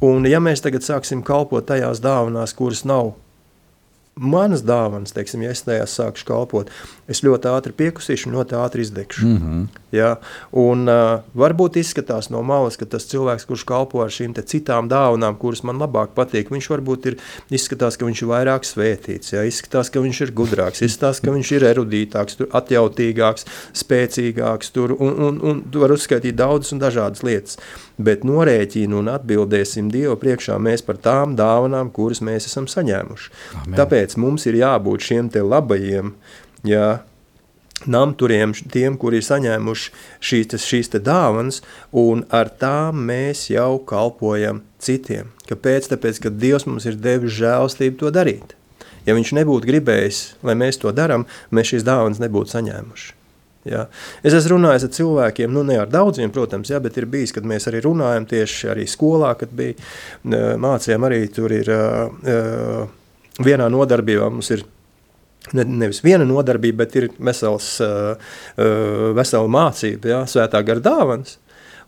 [0.05, 3.15] Un ja mēs tagad sāksim kalpot tajās dāvanās, kuras nav
[4.21, 6.71] manas dāvanas, teiksim, ja es tajās sākšu kalpot,
[7.11, 9.27] es ļoti ātri piekusīšu un ļoti ātri izdegšu.
[9.27, 9.81] Mm -hmm.
[9.97, 10.11] ja?
[10.53, 15.39] Un uh, varbūt izskatās no malas, ka tas cilvēks, kurš kalpo ar šīm citām dāvanām,
[15.39, 17.19] kuras man labāk patīk, viņš varbūt ir,
[17.51, 19.45] izskatās, ka viņš ir vairāk svētīts, ja?
[19.45, 25.15] izskatās, ka viņš ir gudrāks, izskatās, ka viņš ir erudītāks, tur atjautīgāks, spēcīgāks, tur, un,
[25.29, 27.59] un, un tu var uzskaitīt daudzas un dažādas lietas
[28.01, 33.31] bet norēķinu un atbildēsim Dievu priekšā mēs par tām dāvanām, kuras mēs esam saņēmuši.
[33.61, 33.77] Amen.
[33.79, 36.15] Tāpēc mums ir jābūt šiem te labajiem,
[36.67, 36.89] jā,
[37.87, 41.61] namturiem, tiem, kuri ir saņēmuši šīs, šīs te dāvanas,
[41.97, 45.31] un ar tām mēs jau kalpojam citiem.
[45.49, 45.91] Kāpēc?
[45.93, 48.57] Tāpēc, ka Dievs mums ir devis žēlstību to darīt.
[49.07, 53.20] Ja viņš nebūtu gribējis, lai mēs to darām, mēs šīs dāvanas nebūtu saņēmuši.
[53.69, 53.85] Ja.
[54.25, 57.45] Es esmu runājis ar cilvēkiem, nu ne ar daudziem, protams, ja, bet ir bijis, kad
[57.45, 59.77] mēs arī runājam tieši arī skolā, kad bija
[60.61, 61.69] mācījām arī tur ir
[63.41, 64.65] vienā nodarbībā mums ir
[65.53, 67.75] ne, nevis viena nodarbība, bet ir vesels,
[69.21, 71.37] vesela mācība, ja, svētā gara dāvans,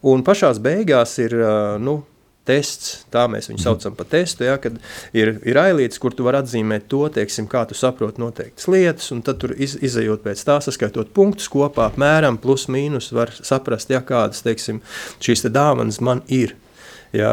[0.05, 1.39] un pašās beigās ir,
[1.81, 2.03] nu,
[2.49, 4.78] tests, tā mēs viņu saucam par testu, ja, kad
[5.16, 9.22] ir, ir ailīts, kur tu vari atzīmēt to, teiksim, kā tu saproti noteiktas lietas, un
[9.26, 14.03] tad tur iz, izējot pēc tā, saskaitot punktus kopā, apmēram plus mīnus var saprast, ja
[14.07, 14.82] kādas, teiksim,
[15.22, 16.57] šīs te dāvanas man ir
[17.17, 17.33] ja,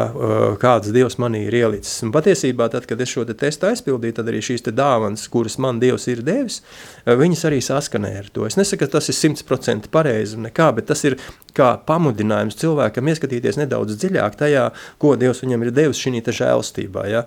[0.60, 2.00] kāds Dievs manī ir ielicis.
[2.04, 5.80] Un patiesībā, tad, kad es šo te testu aizpildīju, tad arī šīs dāvanas, kuras man
[5.82, 6.60] Dievs ir devis,
[7.06, 8.46] viņas arī saskanēja ar to.
[8.48, 11.18] Es nesaku, ka tas ir simtprocentīgi pareizi, nekā, bet tas ir
[11.56, 14.68] kā pamudinājums cilvēkam ieskatīties nedaudz dziļāk tajā,
[15.00, 17.08] ko Dievs viņam ir devis šī žēlstībā.
[17.10, 17.26] Ja?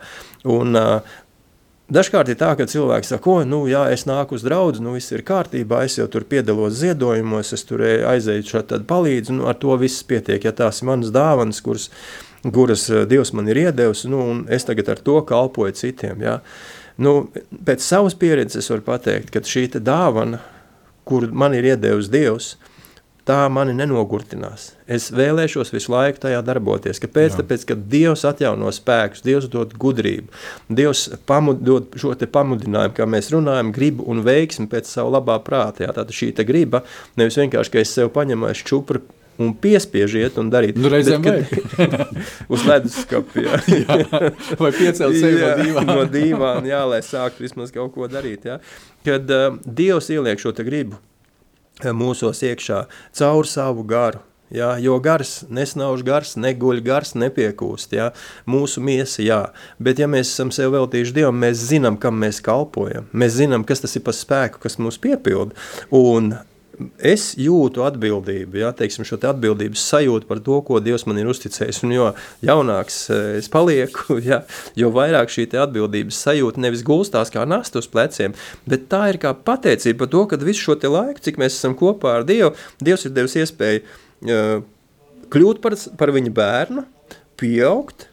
[0.50, 0.78] Un,
[1.94, 5.12] Dažkārt ir tā, ka cilvēks saka, ko, nu, jā, es nāku uz draugu, nu, viss
[5.12, 9.76] ir kārtībā, es jau tur piedalos ziedojumos, es tur aizēju šādi palīdzu, nu, ar to
[9.82, 11.90] viss pietiek, ja tās ir manas dāvanas, kuras
[12.52, 16.24] kuras eh, Dievs man ir iedevis, nu, un es tagad ar to kalpoju citiem.
[16.24, 16.40] Ja?
[16.98, 17.30] Nu,
[17.66, 20.42] pēc savas pieredzes var pateikt, ka šī dāvana,
[21.08, 22.54] kur man ir iedevis Dievs,
[23.24, 24.74] tā mani nenogurtinās.
[24.92, 27.00] Es vēlēšos visu laiku tajā darboties.
[27.00, 27.32] Kāpēc?
[27.32, 27.40] Jā.
[27.40, 30.28] Tāpēc, ka Dievs atjauno spēkus, Dievs dod gudrību,
[30.68, 35.86] Dievs pamud, dod šo pamudinājumu, kā mēs runājam, gribu un veiksmi pēc savu labā prāta.
[35.88, 36.84] Jā, tātad šī griba
[37.20, 39.02] nevis vienkārši, ka es sev paņemu čupru
[39.42, 40.78] un piespiežiet un darīt.
[40.80, 42.12] Nu, reizēm Bet, kad,
[42.54, 43.62] uz leduskapja.
[43.84, 44.00] jā,
[44.60, 45.96] vai piecelt sevi jā, no dīvāna.
[45.98, 48.46] no dīvāna, jā, lai sāktu vismaz kaut ko darīt.
[48.50, 48.60] Jā.
[49.08, 52.86] Kad uh, Dievs ieliek šo gribu uh, mūsos iekšā
[53.18, 54.24] caur savu garu,
[54.54, 57.96] Ja, jo gars, nesnauž gars, neguļ gars, nepiekūst.
[57.98, 58.12] Ja.
[58.46, 59.40] Mūsu miesa, jā.
[59.82, 63.08] Bet, ja mēs esam sev veltījuši Dievam, mēs zinām, kam mēs kalpojam.
[63.18, 65.58] Mēs zinām, kas tas ir par spēku, kas mūs piepilda.
[65.98, 66.36] Un
[66.98, 71.30] es jūtu atbildību, ja, teiksim, šo te atbildības sajūtu par to, ko Dievs man ir
[71.30, 71.84] uzticējis.
[71.86, 72.08] Un jo
[72.46, 74.42] jaunāks eh, es palieku, ja,
[74.80, 78.36] jo vairāk šī atbildības sajūta nevis gulstās kā nasta uz pleciem,
[78.70, 82.18] bet tā ir kā pateicība par to, ka visu šo laiku, cik mēs esam kopā
[82.20, 82.54] ar Dievu,
[82.84, 84.66] Dievs ir devis iespēju uh,
[85.34, 86.84] kļūt par, par viņa bērnu,
[87.40, 88.08] pieaugt,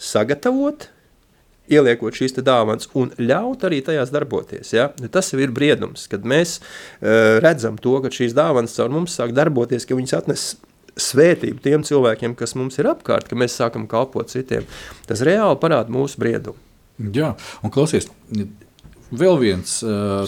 [0.00, 0.88] sagatavot,
[1.72, 4.72] ieliekot šīs dāvanas un ļaut arī tajās darboties.
[4.74, 4.90] Ja?
[5.12, 9.88] Tas ir briedums, kad mēs uh, redzam to, ka šīs dāvanas caur mums sāk darboties,
[9.88, 10.46] ka viņas atnes
[11.00, 14.66] svētību tiem cilvēkiem, kas mums ir apkārt, ka mēs sākam kalpot citiem.
[15.08, 16.60] Tas reāli parāda mūsu briedumu.
[17.16, 17.32] Jā,
[17.64, 18.06] un klausies,
[19.12, 20.22] vēl viens uh,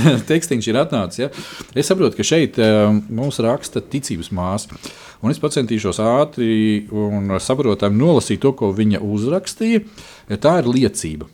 [0.30, 1.24] tekstīns ir atnācis.
[1.24, 1.30] Ja?
[1.76, 4.78] Es saprotu, ka šeit uh, mums raksta ticības māsa.
[5.24, 9.80] Un es centīšos ātri un saprotami nolasīt to, ko viņa uzrakstīja.
[10.28, 11.30] Ja tā ir liecība.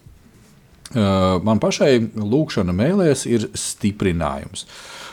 [0.90, 4.66] Uh, man pašai lūkšana mēlēs ir stiprinājums.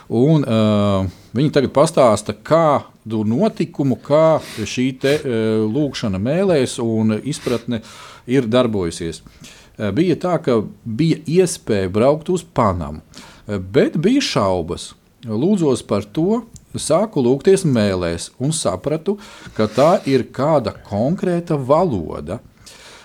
[0.07, 1.03] Un, uh,
[1.35, 7.81] viņi tagad pastāsta, kādu notikumu, kā šī te, uh, lūkšana mēlēs un izpratne
[8.29, 9.21] ir darbojusies.
[9.21, 9.53] Uh,
[9.93, 14.91] bija tā, ka bija iespēja braukt uz Panamu, uh, bet bija šaubas.
[15.28, 16.43] Lūdzos par to,
[16.78, 19.17] sāku lūgties mēlēs un sapratu,
[19.57, 22.41] ka tā ir kāda konkrēta valoda.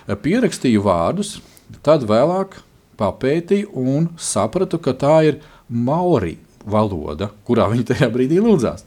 [0.05, 1.37] Uh, pierakstīju vārdus,
[1.81, 2.59] Tad vēlāk
[2.99, 6.37] papētīju un sapratu, ka tā ir maori
[6.69, 8.85] valoda, kurā viņi tajā brīdī lūdzās.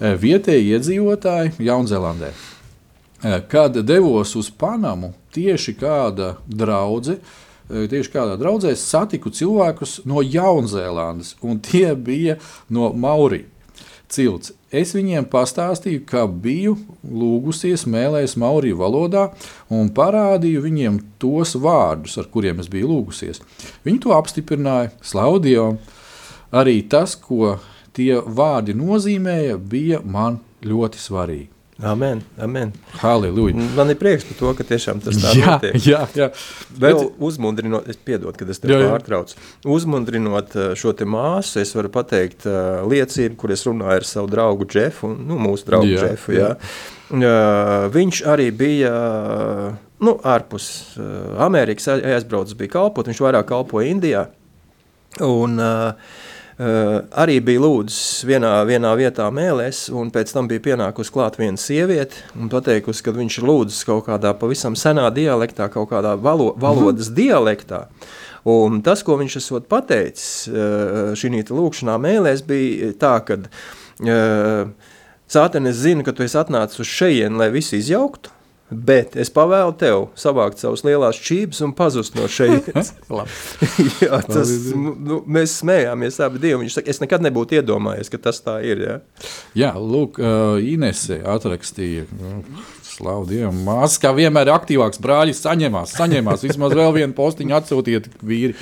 [0.00, 2.32] Vietējie iedzīvotāji Jaunzēlandē.
[3.52, 7.20] Kad devos uz Panamu, tieši kāda draudzene
[7.70, 12.34] tieši kādā draudzē satiku cilvēkus no Jaunzēlandes, un tie bija
[12.66, 13.46] no Maurijas
[14.10, 14.52] cilts.
[14.74, 19.28] Es viņiem pastāstīju, ka biju lūgusies mēlēs mauriju valodā
[19.72, 23.42] un parādīju viņiem tos vārdus, ar kuriem es biju lūgusies.
[23.86, 25.72] Viņi to apstiprināja, slaudīja.
[26.50, 27.56] Arī tas, ko
[27.94, 31.59] tie vārdi nozīmēja, bija man ļoti svarīgi.
[31.82, 32.72] Amen, amen.
[33.00, 33.54] Halleluja.
[33.76, 35.76] Man ir prieks par to, ka tiešām tas tā jā, notiek.
[35.86, 36.26] jā, jā.
[36.82, 38.90] Vēl uzmundrinot, es piedodu, kad es tev Jā, jā.
[38.92, 39.38] pārtraucu.
[39.64, 44.28] Uzmundrinot uh, šo te māsu, es varu pateikt uh, liecību, kur es runāju ar savu
[44.32, 46.50] draugu Džefu, nu, mūsu draugu Jā, Džefu, jā.
[47.10, 50.68] Uh, viņš arī bija, uh, nu, ārpus
[51.00, 54.26] uh, Amerikas aiz- aizbraucis bija kalpot, viņš vairāk kalpoja Indijā.
[55.24, 55.92] Un Uh,
[56.60, 62.20] arī bija lūdzis vienā, vienā vietā mēlēs, un pēc tam bija pienākusi klāt viena sieviete
[62.36, 67.08] un pateikusi, ka viņš ir lūdzis kaut kādā pavisam senā dialektā, kaut kādā valo, valodas
[67.08, 67.16] mm -hmm.
[67.16, 67.80] dialektā.
[68.44, 74.70] Un tas, ko viņš esot pateicis uh, šī lūkšanā mēlēs, bija tā, ka uh,
[75.30, 78.30] Sātene, es zinu, ka tu esi atnācis uz šejienu, lai visu izjauktu,
[78.70, 82.92] bet es pavēlu tev savākt savus lielās čības un pazust no šejienes.
[84.04, 86.60] Jā, tas, nu, mēs smējāmies abi divi.
[86.62, 88.84] Viņš saka, es nekad nebūtu iedomājies, ka tas tā ir.
[88.86, 88.98] Ja?
[89.58, 92.06] Jā, lūk, uh, Inese atrakstīja.
[92.20, 92.42] nu,
[92.90, 95.00] Slavu Dievam, māsas kā vienmēr ir aktīvāks.
[95.02, 96.44] Brāļi saņemās, saņemās.
[96.46, 98.54] Vismaz vēl vienu postiņu atsūtiet, vīri.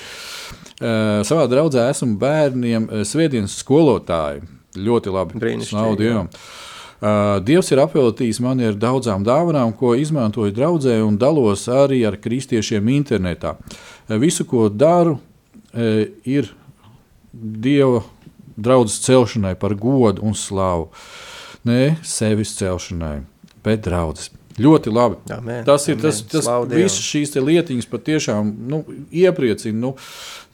[0.78, 4.46] Uh, savā draudzē esmu bērniem svētdienas skolotāji.
[4.78, 5.40] Ļoti labi.
[5.42, 6.28] Brīnišķīgi, Slavu Dievam.
[6.30, 6.68] Uh,
[7.01, 12.88] Dievs ir apveltījis mani ar daudzām dāvanām, ko izmantoju draudzē un dalos arī ar kristiešiem
[12.96, 13.55] internetā.
[14.09, 15.18] Visu, ko daru,
[16.26, 16.51] ir
[17.38, 18.03] Dieva
[18.57, 20.88] draudzes celšanai par godu un slavu.
[21.68, 23.20] Ne sevis celšanai,
[23.62, 24.32] bet draudzes.
[24.59, 25.20] Ļoti labi.
[25.30, 26.30] Amen, tas ir tas, amen.
[26.32, 26.72] tas Dievam.
[26.72, 28.80] visas šīs lietiņas patiešām nu,
[29.14, 29.78] iepriecina.
[29.78, 29.92] Nu,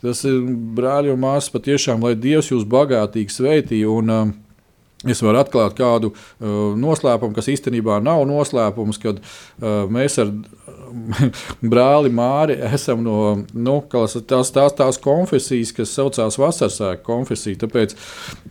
[0.04, 0.42] tas ir
[0.76, 3.80] brāļi un māsas patiešām, lai Dievs jūs bagātīgi sveitī.
[3.88, 4.34] Un, um,
[5.10, 10.32] Es varu atklāt kādu uh, noslēpumu, kas īstenībā nav noslēpums, kad uh, mēs ar
[11.72, 13.18] brāli Māri esam no
[13.52, 14.16] nu, tās,
[14.54, 17.60] tās, tās konfesijas, kas saucās Vasarsēka konfesija.
[17.64, 17.94] Tāpēc,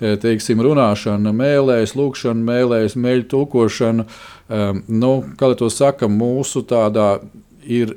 [0.01, 4.08] eh, teiksim, runāšana, mēlēs, lūkšana, mēlēs, mēļu tulkošana,
[4.49, 7.18] um, nu, kā lai to saka, mūsu tādā
[7.64, 7.95] ir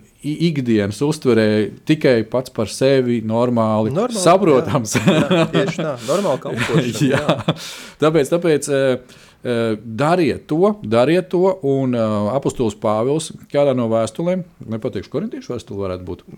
[0.48, 1.46] ikdienas uztverē
[1.88, 4.96] tikai pats par sevi normāli, normāli saprotams.
[4.98, 7.06] Jā, jā, tieši tā, normāli kalpošana.
[7.12, 7.22] jā.
[7.22, 7.56] Jā.
[8.02, 9.16] Tāpēc, tāpēc eh,
[9.46, 9.64] eh,
[10.02, 14.44] dariet to, dariet to, un uh, apustulis Pāvils kādā no vēstulēm,
[14.76, 16.28] nepateikšu, korintiešu vēstule varētu būt.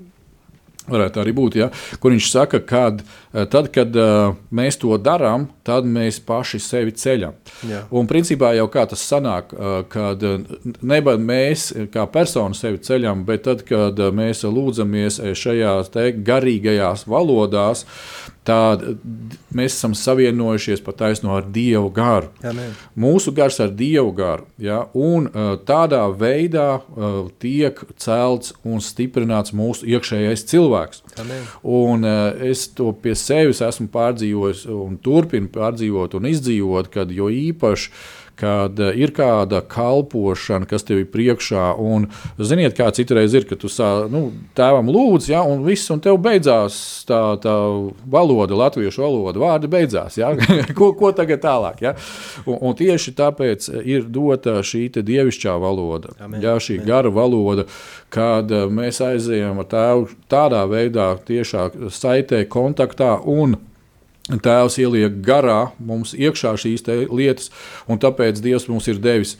[0.88, 1.70] Varētu arī būt, ja,
[2.00, 2.84] kur viņš saka, ka
[3.52, 7.36] tad, kad uh, mēs to darām, tad mēs paši sevi ceļam.
[7.68, 7.82] Jā.
[7.94, 10.24] Un principā jau kā tas sanāk, uh, kad
[10.80, 15.92] neba mēs kā persona sevi ceļam, bet tad, kad mēs lūdzamies šajās
[16.24, 17.84] garīgajās valodās,
[18.48, 18.84] tad
[19.54, 22.30] mēs esam savienojušies pat taisno ar Dievu garu.
[22.46, 22.72] Amen.
[22.98, 24.46] Mūsu gars ar Dievu garu.
[24.62, 31.04] Ja, un uh, tādā veidā uh, tiek celts un stiprināts mūsu iekšējais cilvēks.
[31.20, 31.44] Amen.
[31.62, 37.28] Un, uh, es to pie sevis esmu pārdzīvojis un turpinu pārdzīvot un izdzīvot, kad jo
[37.32, 37.92] īpaši.
[38.38, 42.06] Kad uh, ir kāda kalpošana, kas tev ir priekšā, un
[42.38, 44.28] ziniet, kā citreiz ir, ka tu sā, nu,
[44.58, 46.78] tēvam lūdz, ja, un viss, un tev beidzās
[47.08, 47.56] tā, tā
[48.06, 50.18] valoda, latviešu valoda, vārdi beidzās.
[50.20, 50.32] Ja?
[50.78, 51.82] ko, ko tagad tālāk?
[51.84, 51.94] Ja?
[52.46, 56.42] Un, un tieši tāpēc ir dota šī dievišķā valoda, Amen.
[56.42, 57.66] ja, šī gara valoda,
[58.14, 63.58] kad eh, mēs aizejam ar tēvu tādā veidā, tiešā saitē, kontaktā un
[64.28, 67.48] Tēvs ieliek garā mums iekšā šīs lietas,
[67.88, 69.38] un tāpēc Dievs mums ir devis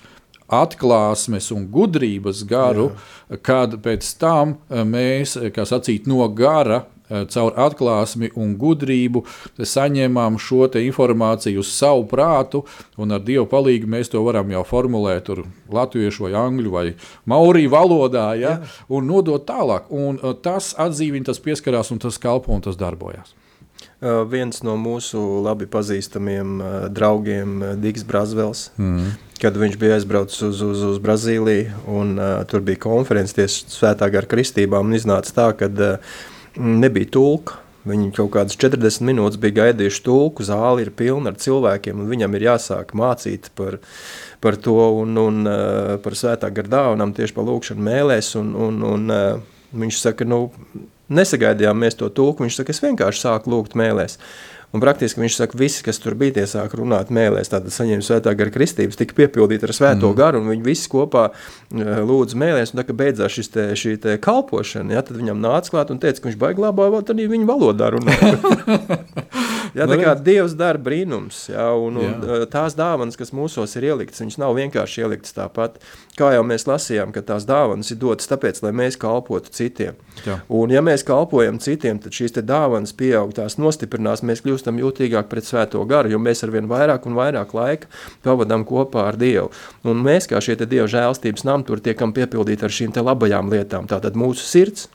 [0.49, 2.93] atklāsmes un gudrības garu,
[3.29, 3.41] Jā.
[3.45, 9.27] kad pēc tam eh, mēs, kā sacīt, no gara eh, caur atklāsmi un gudrību
[9.61, 12.65] saņemam šo informāciju uz savu prātu,
[12.97, 15.29] un ar Dieva palīdzību mēs to varam jau formulēt
[15.69, 16.87] latviešu, vai angļu, vai
[17.29, 18.73] mauriju valodā, ja, Jā.
[18.89, 19.93] un nodot tālāk.
[19.93, 23.37] Un eh, tas atdzīvina, tas pieskarās, un tas kalpo un tas darbojas.
[23.99, 29.09] Uh, viens no mūsu labi pazīstamiem uh, draugiem, uh, Digs Brazvels, mm.
[29.43, 34.07] kad viņš bija aizbraucis uz, uz, uz Brazīliju, un uh, tur bija konferences tieši svētā
[34.15, 36.21] gara kristībām, un iznāca tā, ka uh,
[36.63, 37.57] nebija tulka.
[37.91, 42.37] Viņi kaut kādas 40 minūtes bija gaidījuši tulku, zāli ir pilna ar cilvēkiem, un viņam
[42.39, 43.81] ir jāsāk mācīt par,
[44.45, 45.51] par to un, un
[46.05, 49.11] par svētā gara dāvanām tieši pa lūkšanu mēlēs, un, un, un
[49.83, 50.45] viņš saka, nu,
[51.09, 54.19] Nesagaidījām mēs to tulku, viņš saka, es vienkārši sāku lūgt mēlēs.
[54.69, 58.35] Un praktiski viņš saka, visi, kas tur bija, tie sāk runāt mēlēs, tātad saņēma svētā
[58.37, 60.17] gara kristības, tika piepildīti ar svēto mm.
[60.19, 63.95] garu, un viņi visi kopā uh, lūdza mēlēs, un tā, ka beidzās šis te, šī
[64.03, 67.25] te kalpošana, ja, tad viņam nāca klāt un teica, ka viņš baigi labā, vēl tad
[67.33, 68.19] viņa valodā runā.
[69.79, 72.39] Jā, tā kā Dievs dara brīnums, jā, un, un jā.
[72.51, 75.79] tās dāvanas, kas mūsos ir ieliktas, viņas nav vienkārši ieliktas tāpat.
[76.19, 79.97] Kā jau mēs lasījām, ka tās dāvanas ir dotas tāpēc, lai mēs kalpotu citiem.
[80.27, 80.41] Jā.
[80.59, 85.47] Un ja mēs kalpojam citiem, tad šīs dāvanas pieaug, tās nostiprinās, mēs kļūstam jūtīgāk pret
[85.47, 87.91] svēto garu, jo mēs arvien vairāk un vairāk laika
[88.27, 89.53] pavadām kopā ar Dievu.
[89.87, 93.87] Un mēs, kā šie Dieva žēlstības nam, tur tiekam piepildīti ar šīm labajām lietām.
[93.91, 94.89] Tātad mūsu sirds,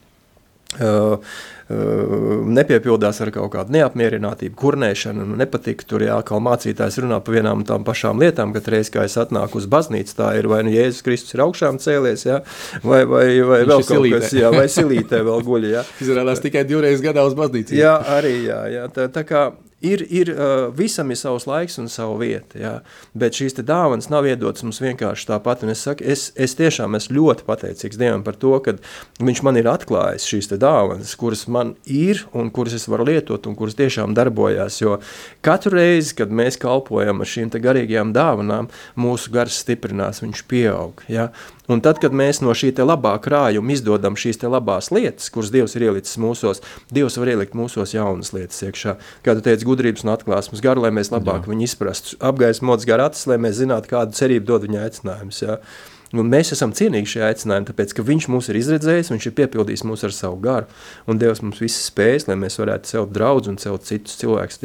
[0.74, 1.22] Uh,
[1.70, 5.86] nepiepildās ar kaut kādu neapmierinātību, kurnēšanu, nu, nepatīk.
[5.88, 9.62] Tur jākal mācītājs runā par vienām un tām pašām lietām, kad reiz, kā es atnāku
[9.62, 12.42] uz baznīcu, tā ir vai nu Jēzus Kristus ir augšām cēlies, jā,
[12.84, 15.70] vai, vai, vai Viņš vēl kaut kas, jā, vai silītē vēl guļ.
[16.04, 17.78] Izrādās tikai divreiz gadā uz baznīcu.
[17.80, 18.88] Jā, arī, jā, jā.
[18.92, 19.48] Tā, tā kā
[19.84, 22.74] ir, ir uh, visam ir savs laiks un sava vieta, jā.
[23.18, 25.68] bet šīs dāvanas nav iedotas mums vienkārši tāpat.
[25.74, 28.76] Es, saku, es, es tiešām esmu ļoti pateicīgs Dievam par to, ka
[29.24, 33.56] Viņš man ir atklājis šīs dāvanas, kuras man ir un kuras es varu lietot un
[33.58, 34.80] kuras tiešām darbojās.
[34.82, 34.98] Jo
[35.46, 41.06] katru reizi, kad mēs kalpojam ar šīm garīgajām dāvanām, mūsu gars stiprinās, viņš pieaug.
[41.12, 41.30] Ja?
[41.72, 45.88] Un tad, kad mēs no šī labā krājuma izdodam šīs labās lietas, kuras Dievs ir
[45.88, 46.60] ielicis mūsos,
[46.92, 48.98] Dievs var ielikt mūsos jaunas lietas iekšā.
[49.24, 51.54] Kā tu teici, gudrības un atklāsmes garu, lai mēs labāk Jā.
[51.54, 55.42] viņu izprastu, apgaismots gar acis, lai mēs zinātu, kādu cerību dod viņa aicinājums.
[55.46, 55.58] Ja?
[56.14, 59.88] Un mēs esam cienīgi šajā aicinājumā, tāpēc, ka viņš mūs ir izredzējis, viņš ir piepildījis
[59.88, 60.68] mūs ar savu garu,
[61.08, 64.62] un Dievs mums viss spējas, lai mēs varētu celt draudz un celt citus cilvēkus,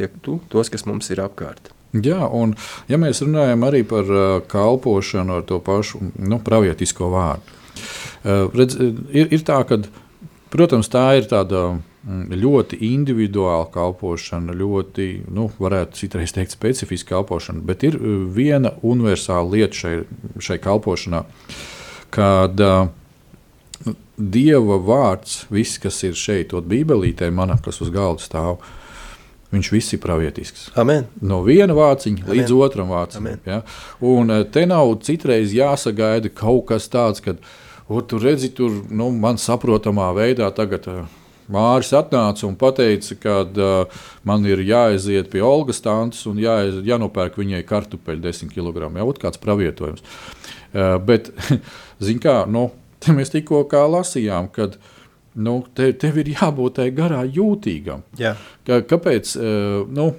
[0.51, 1.71] tos, kas mums ir apkārt.
[1.97, 2.53] Jā, un
[2.89, 7.55] ja mēs runājam arī par uh, kalpošanu ar to pašu nu, pravietisko vārdu,
[8.29, 8.77] uh, redz,
[9.09, 9.81] ir, ir tā, ka,
[10.53, 17.65] protams, tā ir tāda mm, ļoti individuāla kalpošana, ļoti, nu, varētu citreiz teikt, specifiska kalpošana,
[17.65, 19.95] bet ir uh, viena universāla lieta šai,
[20.45, 21.25] šai kalpošanā,
[22.13, 22.89] kad uh,
[24.19, 28.88] Dieva vārds, viss, kas ir šeit, to bībelītē, manā, kas uz galda stāv, uh,
[29.49, 30.67] Viņš viss ir pravietisks.
[30.77, 31.07] Amen.
[31.25, 32.35] No viena vāciņa Amen.
[32.37, 33.39] līdz otram vāciņam.
[33.49, 33.63] Ja?
[34.05, 37.39] Un eh, te nav citreiz jāsagaida kaut kas tāds, ka
[38.05, 40.91] tur redzi, tur nu, man saprotamā veidā tagad.
[40.93, 41.17] Uh,
[41.49, 47.39] Māris atnāca un teica, ka uh, man ir jāaiziet pie Olgas tantes un jā, jānopērk
[47.41, 48.91] viņai kartupeļu 10 kg.
[48.93, 50.05] Jā, ot kāds pravietojums.
[50.75, 51.33] Uh, bet,
[52.05, 52.69] zin kā, nu,
[53.09, 54.93] mēs tikko lasījām, kad uh,
[55.35, 58.05] nu, te, tev ir jābūt tai garā jūtīgam.
[58.21, 58.37] Jā.
[58.67, 59.35] Ka, kāpēc?
[59.37, 60.13] Uh, nu,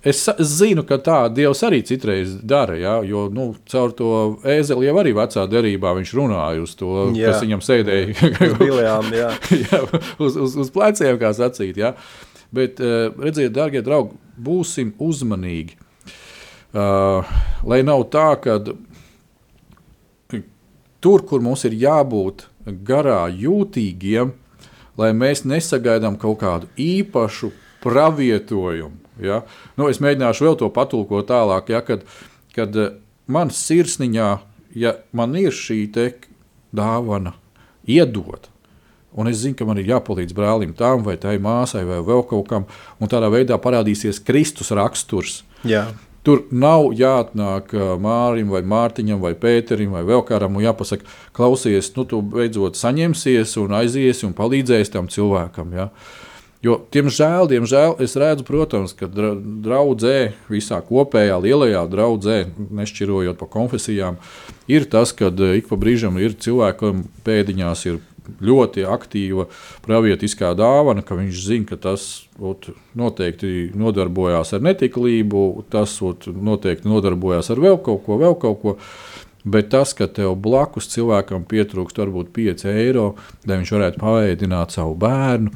[0.00, 4.12] Es, zinu, ka tā Dievs arī citreiz dara, ja, jo nu, caur to
[4.48, 7.28] ēzeli jau arī vecā derībā viņš runāja uz to, jā.
[7.28, 9.28] kas viņam sēdēja uz, biljām, jā.
[9.60, 9.82] jā,
[10.16, 11.76] uz, uz, uz pleciem, kā sacīt.
[11.82, 11.92] Ja.
[12.48, 15.76] Bet, uh, redziet, darbie draugi, būsim uzmanīgi.
[16.72, 17.28] Uh,
[17.68, 18.56] lai nav tā, ka
[21.04, 22.46] tur, kur mums ir jābūt
[22.88, 24.32] garā jūtīgiem,
[25.00, 27.52] lai mēs nesagaidām kaut kādu īpašu
[27.84, 28.96] pravietojumu.
[29.24, 29.42] Ja?
[29.76, 32.04] Nu, es mēģināšu vēl to patulkot tālāk, ja, kad,
[32.56, 32.94] kad eh,
[33.30, 34.30] man sirsniņā,
[34.78, 35.82] ja man ir šī
[36.76, 37.34] dāvana
[37.88, 38.48] iedot,
[39.16, 42.46] un es zinu, ka man ir jāpalīdz brālim tam vai tai māsai vai vēl kaut
[42.48, 42.68] kam,
[43.00, 45.42] un tādā veidā parādīsies Kristus raksturs.
[45.66, 45.88] Jā.
[46.26, 51.06] Tur nav jāatnāk Mārim, vai Mārtiņam, vai Pēterim, vai vēl kādam un jāpasaka,
[51.36, 55.72] klausies, nu, tu beidzot saņemsies un aiziesi un palīdzēsi tam cilvēkam.
[55.78, 55.88] Ja?
[56.60, 62.36] Jo, diemžēl, diemžēl, es redzu, protams, ka draudzē, visā kopējā lielajā draudzē,
[62.68, 64.18] nešķirojot pa konfesijām,
[64.68, 68.02] ir tas, ka ik pa brīžam ir cilvēkam pēdiņās ir
[68.40, 69.46] ļoti aktīva
[69.84, 72.06] pravietiskā dāvana, ka viņš zina, ka tas
[72.38, 78.62] ot, noteikti nodarbojās ar netiklību, tas ot, noteikti nodarbojās ar vēl kaut ko, vēl kaut
[78.62, 78.76] ko.
[79.40, 83.14] Bet tas, ka tev blakus cilvēkam pietrūkst varbūt 5 eiro,
[83.48, 85.54] lai viņš varētu pavērtināt savu bērnu,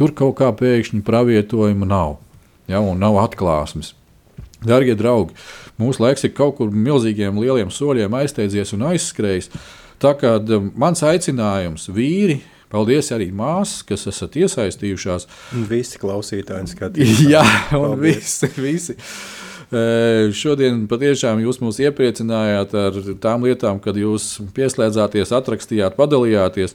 [0.00, 2.16] tur kaut kā pēkšņi pravietojuma nav.
[2.68, 3.94] Ja, un nav atklāsmes.
[4.64, 5.36] Darbie draugi,
[5.78, 9.52] mūsu laiks ir kaut kur milzīgiem, lieliem soļiem aizteidzies un aizskrējis.
[9.98, 10.36] Tā kā
[10.78, 12.38] mans aicinājums, vīri,
[12.70, 15.26] paldies arī māsas, kas esat iesaistījušās.
[15.70, 17.20] Visi klausītāji skatās.
[17.32, 17.42] Jā,
[17.74, 18.38] un paldies.
[18.46, 18.52] visi.
[18.62, 18.98] visi.
[20.38, 26.72] Šodien patiešām jūs mūs iepriecinājāt ar tām lietām, kad jūs pieslēdzāties, atrakstījāt, padalījāties.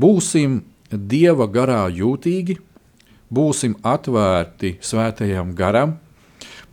[0.00, 2.60] Būsim Dieva garā jūtīgi,
[3.34, 5.96] būsim atvērti svētajam garam,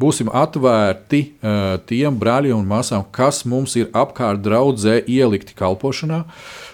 [0.01, 6.23] būsim atvērti uh, tiem brāļiem un māsām, kas mums ir apkārt draudzē ielikti kalpošanā.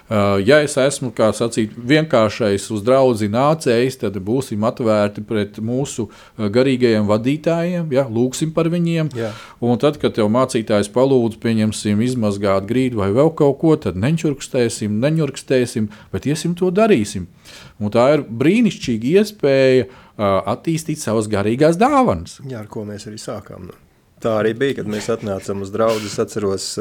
[0.09, 6.07] Uh, ja es esmu, kā sacīt, vienkāršais uz draugu nācējs, tad būsim atvērti pret mūsu
[6.07, 9.11] uh, garīgajiem vadītājiem, ja, lūgsim par viņiem.
[9.13, 9.30] Jā.
[9.61, 14.97] Un tad, kad tev mācītājs palūdz, pieņemsim, izmazgāt grīdu vai vēl kaut ko, tad neņurkstēsim,
[15.03, 17.30] neņurkstēsim, bet iesim to darīsim.
[17.78, 22.39] Un tā ir brīnišķīga iespēja uh, attīstīt savas garīgās dāvanas.
[22.47, 23.70] Jā, ar ko mēs arī sākām.
[23.70, 23.78] Nu.
[24.20, 26.03] Tā arī bija, kad mēs atnācām uz draugu.
[26.09, 26.74] Es atceros,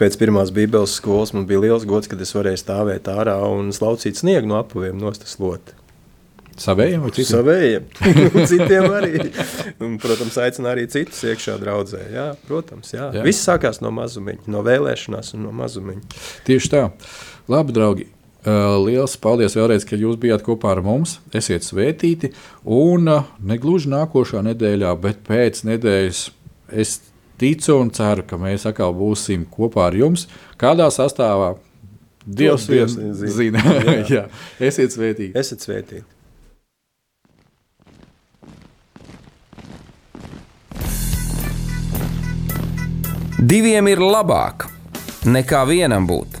[0.00, 4.20] pēc pirmās Bībeles skolas man bija liels gods, kad es varēju stāvēt ārā un slaucīt
[4.20, 5.72] sniegu no apaviem nostaslot.
[6.60, 7.30] Savējiem vai citiem?
[7.30, 7.86] Savējiem.
[8.50, 9.12] citiem arī.
[9.80, 12.02] Un, protams, aicina arī citus iekšā draudzē.
[12.12, 13.08] Jā, protams, jā.
[13.16, 13.24] jā.
[13.24, 16.20] Viss sākās no mazumiņa, no vēlēšanās un no mazumiņa.
[16.44, 16.82] Tieši tā.
[17.48, 18.10] Labi, draugi.
[18.40, 21.18] Uh, liels paldies vēlreiz, ka jūs bijāt kopā ar mums.
[21.36, 22.30] Esiet svētīti.
[22.64, 26.22] Un uh, negluži nākošā nedēļā, bet pēc nedēļas
[26.72, 26.94] es
[27.40, 30.24] ticu un ceru, ka mēs atkal būsim kopā ar jums.
[30.60, 31.58] Kādā sastāvā?
[32.24, 32.96] Dievs viens
[33.36, 33.60] zina.
[33.84, 34.00] Jā.
[34.08, 34.24] Jā.
[34.70, 35.36] Esiet svētīgi.
[35.36, 36.06] Esiet svētīgi.
[43.40, 44.70] Diviem ir labāk
[45.28, 46.40] nekā vienam būt